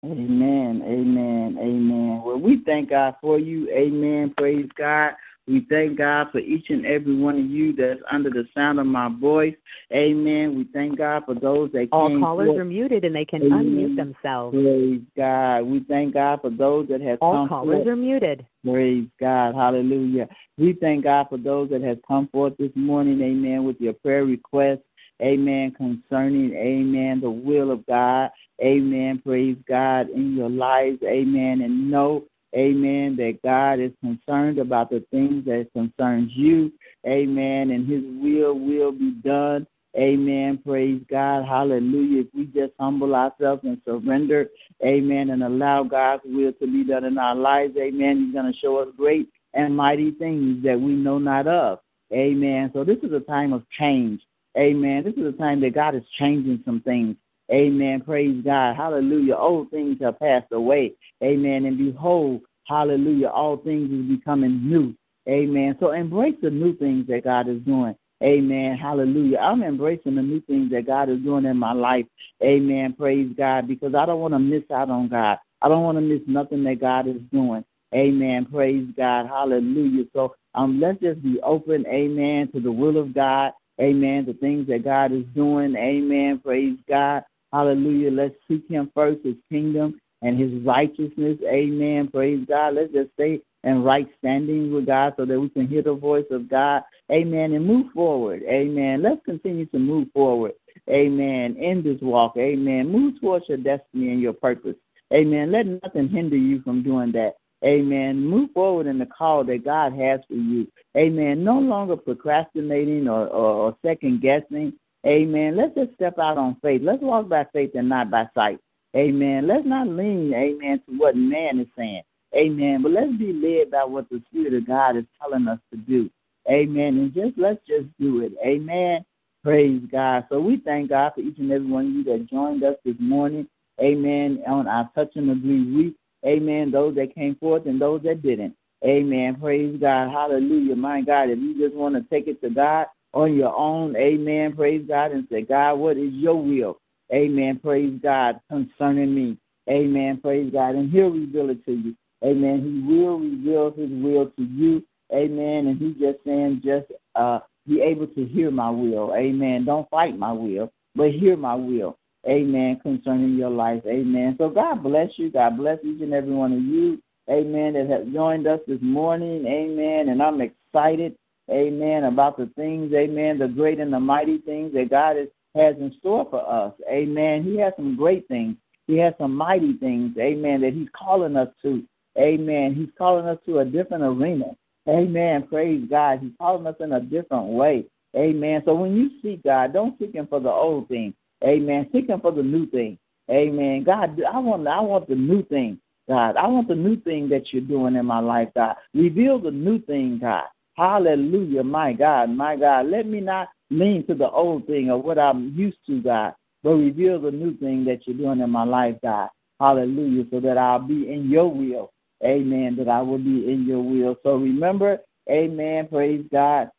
[0.05, 2.23] Amen, amen, amen.
[2.23, 3.71] Well, we thank God for you.
[3.71, 4.35] Amen.
[4.37, 5.13] Praise God.
[5.47, 8.87] We thank God for each and every one of you that's under the sound of
[8.87, 9.55] my voice.
[9.93, 10.57] Amen.
[10.57, 12.59] We thank God for those that All callers forth.
[12.59, 13.67] are muted and they can Amen.
[13.67, 14.57] unmute themselves.
[14.57, 15.61] Praise God.
[15.63, 17.29] We thank God for those that have come.
[17.29, 17.89] All callers forth.
[17.89, 18.47] are muted.
[18.65, 19.55] Praise God.
[19.55, 20.29] Hallelujah.
[20.57, 24.25] We thank God for those that have come forth this morning, amen, with your prayer
[24.25, 24.85] requests,
[25.21, 28.31] amen, concerning, amen, the will of God.
[28.63, 29.21] Amen.
[29.25, 31.03] Praise God in your lives.
[31.03, 31.61] Amen.
[31.63, 32.25] And know,
[32.55, 36.73] amen, that God is concerned about the things that concerns you.
[37.07, 37.71] Amen.
[37.71, 39.67] And his will will be done.
[39.97, 40.59] Amen.
[40.65, 41.45] Praise God.
[41.45, 42.23] Hallelujah.
[42.23, 44.49] If we just humble ourselves and surrender,
[44.85, 48.59] amen, and allow God's will to be done in our lives, amen, he's going to
[48.59, 51.79] show us great and mighty things that we know not of.
[52.13, 52.71] Amen.
[52.75, 54.21] So this is a time of change.
[54.57, 55.05] Amen.
[55.05, 57.17] This is a time that God is changing some things.
[57.53, 58.01] Amen.
[58.01, 58.77] Praise God.
[58.77, 59.37] Hallelujah.
[59.37, 60.95] Old things have passed away.
[61.23, 61.65] Amen.
[61.67, 64.95] And behold, hallelujah, all things is becoming new.
[65.29, 65.77] Amen.
[65.81, 67.95] So embrace the new things that God is doing.
[68.23, 68.77] Amen.
[68.77, 69.39] Hallelujah.
[69.39, 72.07] I'm embracing the new things that God is doing in my life.
[72.43, 72.95] Amen.
[72.95, 73.69] Praise God.
[73.69, 75.39] Because I don't want to miss out on God.
[75.61, 77.65] I don't want to miss nothing that God is doing.
[77.95, 78.47] Amen.
[78.47, 79.27] Praise God.
[79.27, 80.05] Hallelujah.
[80.13, 83.53] So um, let's just be open, amen, to the will of God.
[83.81, 84.25] Amen.
[84.27, 85.77] The things that God is doing.
[85.77, 86.41] Amen.
[86.43, 87.25] Praise God.
[87.55, 88.11] Hallelujah.
[88.11, 91.39] Let's seek Him first, His kingdom and His righteousness.
[91.47, 92.09] Amen.
[92.09, 92.75] Praise God.
[92.75, 96.27] Let's just stay in right standing with God so that we can hear the voice
[96.33, 96.83] of God.
[97.13, 97.53] Amen.
[97.53, 98.43] And move forward.
[98.43, 99.03] Amen.
[99.03, 100.55] Let's continue to move forward.
[100.91, 101.57] Amen.
[101.57, 102.37] In this walk.
[102.37, 102.91] Amen.
[102.91, 104.75] Move towards your destiny and your purpose.
[105.13, 105.53] Amen.
[105.53, 107.35] Let nothing hinder you from doing that.
[107.65, 108.21] Amen.
[108.21, 110.67] Move forward in the call that God has for you.
[110.97, 111.45] Amen.
[111.45, 114.73] No longer procrastinating or, or, or second guessing.
[115.07, 115.57] Amen.
[115.57, 116.81] Let's just step out on faith.
[116.83, 118.59] Let's walk by faith and not by sight.
[118.97, 119.47] Amen.
[119.47, 122.03] Let's not lean, amen, to what man is saying.
[122.35, 122.83] Amen.
[122.83, 126.09] But let's be led by what the Spirit of God is telling us to do.
[126.49, 126.99] Amen.
[126.99, 128.33] And just let's just do it.
[128.45, 129.05] Amen.
[129.43, 130.25] Praise God.
[130.31, 132.97] So we thank God for each and every one of you that joined us this
[132.99, 133.47] morning.
[133.81, 134.43] Amen.
[134.47, 135.97] On our touch and agree week.
[136.25, 136.71] Amen.
[136.71, 138.57] Those that came forth and those that didn't.
[138.85, 139.37] Amen.
[139.41, 140.11] Praise God.
[140.11, 140.77] Hallelujah.
[140.77, 144.55] My God, if you just want to take it to God on your own, amen.
[144.55, 146.81] Praise God and say, God, what is your will?
[147.12, 147.61] Amen.
[147.62, 149.39] Praise God concerning me.
[149.69, 150.19] Amen.
[150.21, 150.75] Praise God.
[150.75, 151.97] And he'll reveal it to you.
[152.25, 152.62] Amen.
[152.62, 154.83] He will reveal his will to you.
[155.12, 155.67] Amen.
[155.69, 159.15] And he's just saying, just uh, be able to hear my will.
[159.15, 159.65] Amen.
[159.65, 161.97] Don't fight my will, but hear my will.
[162.27, 162.81] Amen.
[162.83, 163.83] Concerning your life.
[163.87, 164.35] Amen.
[164.39, 165.31] So God bless you.
[165.31, 167.01] God bless each and every one of you.
[167.31, 167.75] Amen.
[167.75, 169.47] That have joined us this morning.
[169.47, 170.09] Amen.
[170.09, 171.17] And I'm excited.
[171.51, 172.05] Amen.
[172.05, 172.93] About the things.
[172.95, 173.39] Amen.
[173.39, 176.73] The great and the mighty things that God is, has in store for us.
[176.91, 177.43] Amen.
[177.45, 178.57] He has some great things.
[178.87, 180.17] He has some mighty things.
[180.19, 180.61] Amen.
[180.63, 181.83] That He's calling us to.
[182.19, 182.75] Amen.
[182.75, 184.57] He's calling us to a different arena.
[184.89, 185.47] Amen.
[185.49, 186.21] Praise God.
[186.21, 187.87] He's calling us in a different way.
[188.17, 188.63] Amen.
[188.65, 191.15] So when you seek God, don't seek Him for the old thing.
[191.43, 191.89] Amen.
[191.93, 192.99] Seek Him for the new thing.
[193.31, 193.83] Amen.
[193.85, 195.81] God, I want, I want the new thing.
[196.09, 198.77] God, I want the new thing that you're doing in my life, God.
[198.93, 200.45] Reveal the new thing, God.
[200.77, 202.87] Hallelujah, my God, my God.
[202.87, 206.70] Let me not lean to the old thing or what I'm used to, God, but
[206.70, 209.29] reveal the new thing that you're doing in my life, God.
[209.61, 211.93] Hallelujah, so that I'll be in your will.
[212.25, 212.75] Amen.
[212.77, 214.16] That I will be in your will.
[214.22, 214.99] So remember,
[215.31, 216.70] amen, praise God,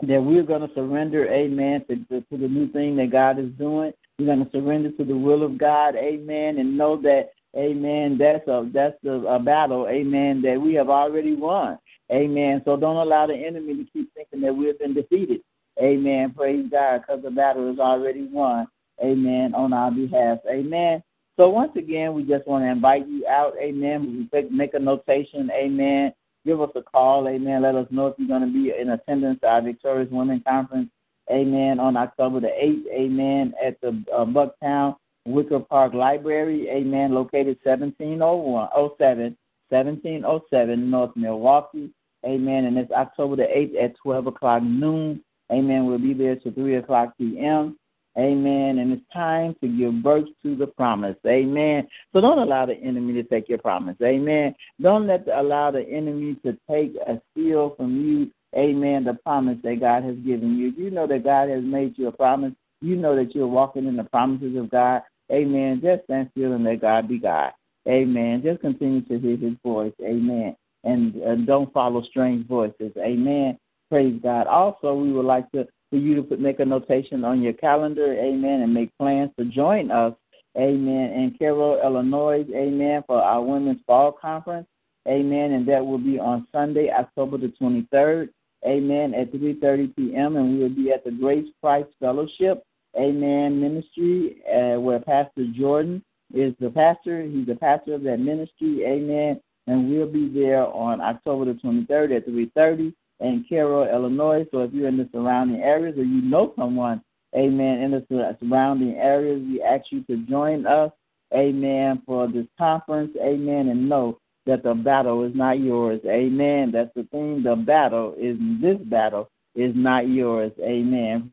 [0.00, 3.50] that we're going to surrender, amen, to, to, to the new thing that God is
[3.58, 3.92] doing.
[4.18, 8.46] We're going to surrender to the will of God, amen, and know that, amen, that's
[8.48, 11.78] a that's a, a battle, amen, that we have already won.
[12.10, 12.62] Amen.
[12.64, 15.40] So don't allow the enemy to keep thinking that we've been defeated.
[15.80, 16.32] Amen.
[16.36, 18.66] Praise God, because the battle is already won.
[19.02, 19.54] Amen.
[19.54, 20.38] On our behalf.
[20.50, 21.02] Amen.
[21.36, 23.54] So once again, we just want to invite you out.
[23.60, 24.28] Amen.
[24.50, 25.50] Make a notation.
[25.52, 26.12] Amen.
[26.44, 27.28] Give us a call.
[27.28, 27.62] Amen.
[27.62, 30.90] Let us know if you're going to be in attendance at our Victorious Women Conference.
[31.30, 31.78] Amen.
[31.78, 32.86] On October the 8th.
[32.92, 33.54] Amen.
[33.64, 34.96] At the uh, Bucktown
[35.26, 36.68] Wicker Park Library.
[36.70, 37.12] Amen.
[37.12, 39.36] Located 1701, 07,
[39.68, 41.90] 1707 North Milwaukee.
[42.24, 42.64] Amen.
[42.64, 45.22] And it's October the 8th at 12 o'clock noon.
[45.50, 45.86] Amen.
[45.86, 47.78] We'll be there till 3 o'clock p.m.
[48.18, 48.78] Amen.
[48.78, 51.16] And it's time to give birth to the promise.
[51.26, 51.86] Amen.
[52.12, 53.96] So don't allow the enemy to take your promise.
[54.02, 54.54] Amen.
[54.80, 58.30] Don't let the, allow the enemy to take a steal from you.
[58.56, 59.04] Amen.
[59.04, 60.72] The promise that God has given you.
[60.76, 62.54] You know that God has made you a promise.
[62.80, 65.02] You know that you're walking in the promises of God.
[65.30, 65.80] Amen.
[65.82, 67.52] Just stand still and let God be God.
[67.86, 68.42] Amen.
[68.42, 69.92] Just continue to hear his voice.
[70.02, 70.56] Amen.
[70.84, 72.92] And uh, don't follow strange voices.
[72.98, 73.58] Amen.
[73.90, 74.46] Praise God.
[74.46, 78.12] Also, we would like to for you to put, make a notation on your calendar,
[78.14, 80.12] amen, and make plans to join us,
[80.56, 84.66] amen, in Cairo, Illinois, amen, for our Women's Fall Conference,
[85.06, 88.28] amen, and that will be on Sunday, October the 23rd,
[88.66, 92.62] amen, at 3.30 p.m., and we will be at the Grace Price Fellowship,
[92.98, 96.02] amen, ministry, uh, where Pastor Jordan
[96.34, 97.22] is the pastor.
[97.22, 102.16] He's the pastor of that ministry, amen, and we'll be there on October the 23rd
[102.16, 104.46] at 3.30 in Cairo, Illinois.
[104.50, 107.02] So if you're in the surrounding areas or you know someone,
[107.36, 110.90] amen, in the surrounding areas, we ask you to join us,
[111.34, 116.70] amen, for this conference, amen, and know that the battle is not yours, amen.
[116.72, 121.30] That's the thing, the battle is, this battle is not yours, amen.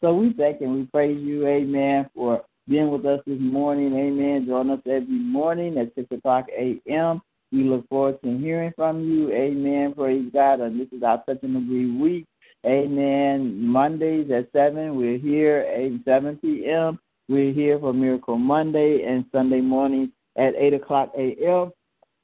[0.00, 4.46] So we thank and we praise you, amen, for being with us this morning, amen.
[4.46, 7.20] Join us every morning at 6 o'clock a.m.
[7.52, 9.32] We look forward to hearing from you.
[9.32, 9.94] Amen.
[9.94, 10.60] Praise God.
[10.60, 12.26] And this is our Touch and Agree week.
[12.64, 13.64] Amen.
[13.64, 16.98] Mondays at 7, we're here at 7 p.m.
[17.28, 21.70] We're here for Miracle Monday and Sunday morning at 8 o'clock a.m.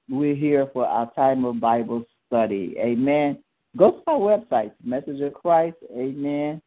[0.09, 2.75] We're here for our time of Bible study.
[2.79, 3.39] Amen.
[3.77, 6.61] Go to our website, Message of Christ, amen,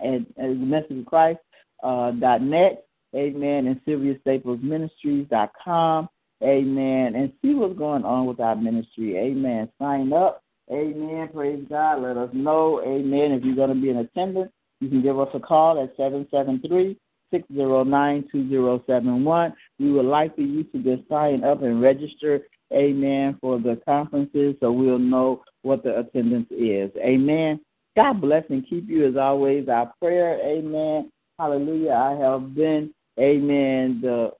[0.00, 1.38] and, and Message of Christ
[1.84, 2.84] uh, dot net,
[3.14, 6.08] amen, and Sylvia Staples Ministries dot com,
[6.42, 9.68] amen, and see what's going on with our ministry, amen.
[9.80, 13.32] Sign up, amen, praise God, let us know, amen.
[13.32, 16.96] If you're going to be in attendance, you can give us a call at 773
[17.30, 19.54] 609 2071.
[19.78, 22.40] We would like for you to just sign up and register,
[22.72, 26.90] amen, for the conferences so we'll know what the attendance is.
[26.98, 27.60] Amen.
[27.96, 29.68] God bless and keep you as always.
[29.68, 31.10] Our prayer, amen.
[31.38, 31.92] Hallelujah.
[31.92, 34.30] I have been, amen, the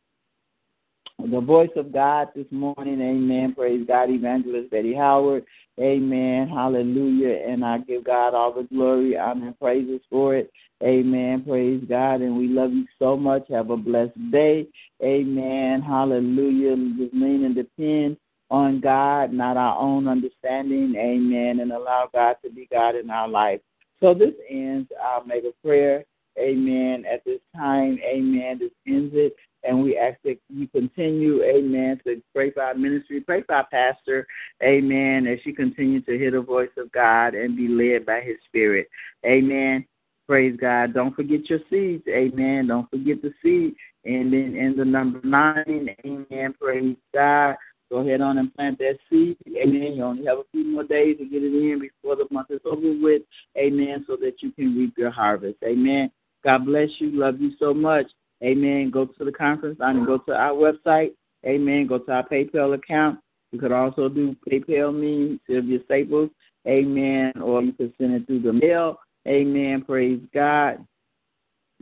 [1.30, 3.00] the voice of God this morning.
[3.00, 3.54] Amen.
[3.54, 5.44] Praise God, Evangelist Betty Howard.
[5.80, 6.48] Amen.
[6.48, 7.48] Hallelujah.
[7.48, 10.50] And I give God all the glory, honor, and praises for it.
[10.82, 11.44] Amen.
[11.46, 12.20] Praise God.
[12.20, 13.46] And we love you so much.
[13.50, 14.66] Have a blessed day.
[15.02, 15.80] Amen.
[15.80, 16.76] Hallelujah.
[16.98, 18.16] Just lean and depend
[18.50, 20.94] on God, not our own understanding.
[20.96, 21.60] Amen.
[21.60, 23.60] And allow God to be God in our life.
[24.00, 26.04] So this ends our mega prayer.
[26.38, 27.04] Amen.
[27.10, 28.58] At this time, amen.
[28.58, 29.36] This ends it.
[29.64, 33.66] And we ask that you continue, amen, to pray for our ministry, pray for our
[33.68, 34.26] pastor,
[34.62, 38.36] amen, as she continues to hear the voice of God and be led by his
[38.46, 38.88] spirit.
[39.24, 39.86] Amen.
[40.28, 40.94] Praise God.
[40.94, 42.04] Don't forget your seeds.
[42.08, 42.68] Amen.
[42.68, 43.74] Don't forget the seed.
[44.04, 46.54] And then in the number nine, amen.
[46.60, 47.56] Praise God.
[47.90, 49.36] Go ahead on and plant that seed.
[49.48, 49.92] Amen.
[49.94, 52.60] You only have a few more days to get it in before the month is
[52.64, 53.22] over with.
[53.56, 54.04] Amen.
[54.08, 55.58] So that you can reap your harvest.
[55.62, 56.10] Amen.
[56.42, 57.10] God bless you.
[57.10, 58.06] Love you so much.
[58.42, 58.90] Amen.
[58.90, 61.12] Go to the conference I mean, go to our website.
[61.46, 61.86] Amen.
[61.86, 63.20] Go to our PayPal account.
[63.52, 66.30] You could also do PayPal me, Sylvia Staples.
[66.66, 67.32] Amen.
[67.40, 68.98] Or you could send it through the mail.
[69.28, 69.84] Amen.
[69.86, 70.84] Praise God.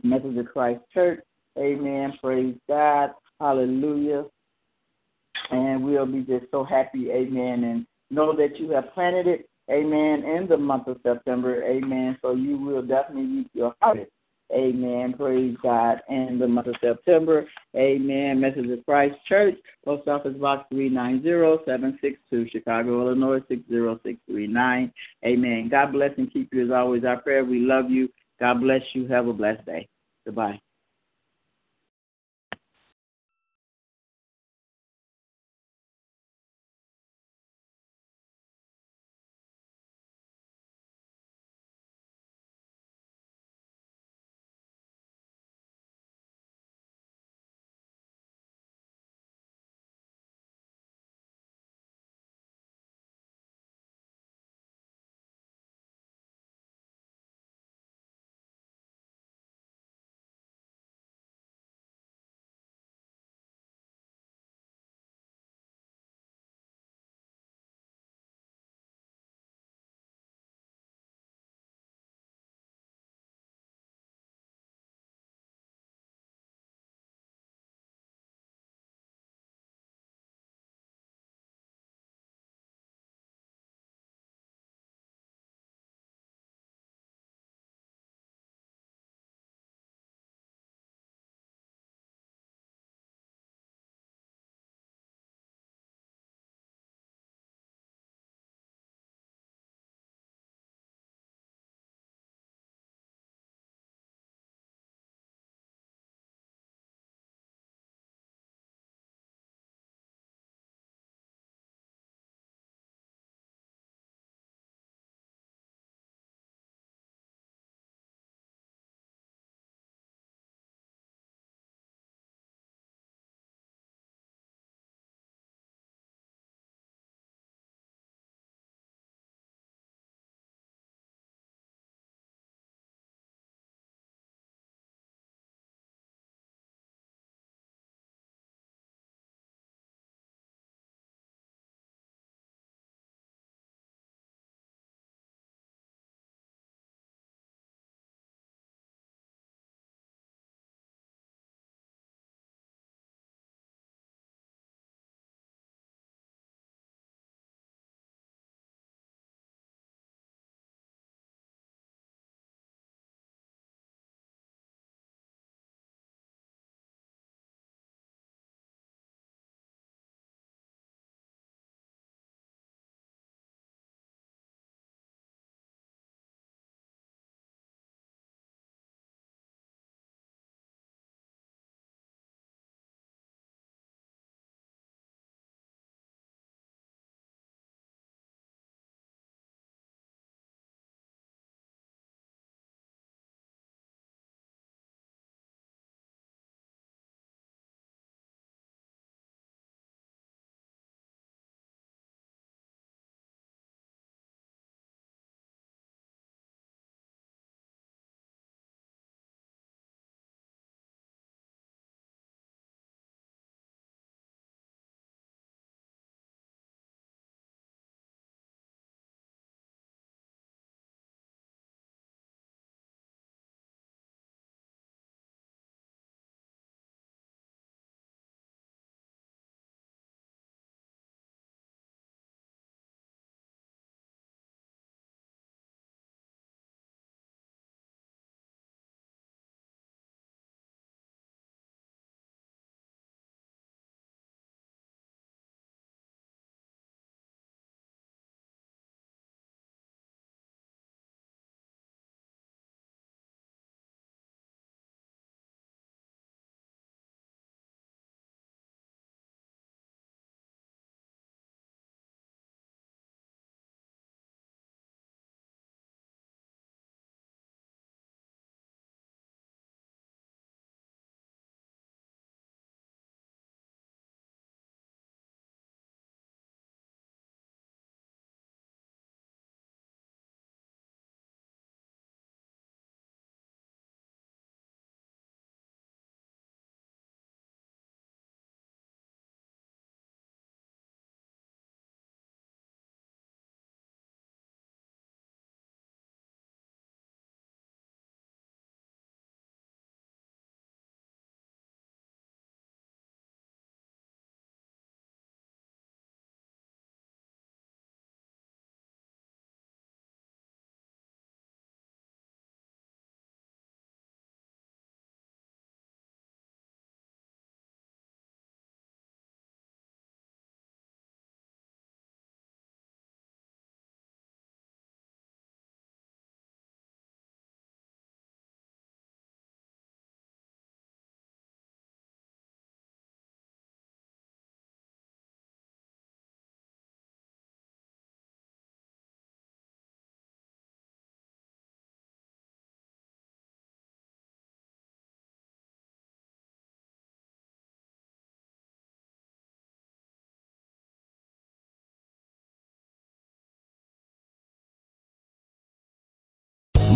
[0.03, 1.21] Message of Christ Church.
[1.57, 2.13] Amen.
[2.21, 3.11] Praise God.
[3.39, 4.25] Hallelujah.
[5.49, 7.11] And we'll be just so happy.
[7.11, 7.63] Amen.
[7.63, 9.49] And know that you have planted it.
[9.69, 10.23] Amen.
[10.25, 11.63] In the month of September.
[11.63, 12.17] Amen.
[12.21, 14.11] So you will definitely reap your harvest.
[14.53, 15.13] Amen.
[15.17, 16.01] Praise God.
[16.09, 17.45] And the month of September.
[17.75, 18.39] Amen.
[18.39, 24.91] Message of Christ Church, Post Office Box 390762, Chicago, Illinois 60639.
[25.25, 25.69] Amen.
[25.69, 27.03] God bless and keep you as always.
[27.03, 27.45] Our prayer.
[27.45, 28.09] We love you.
[28.39, 29.07] God bless you.
[29.07, 29.87] Have a blessed day.
[30.25, 30.59] Goodbye.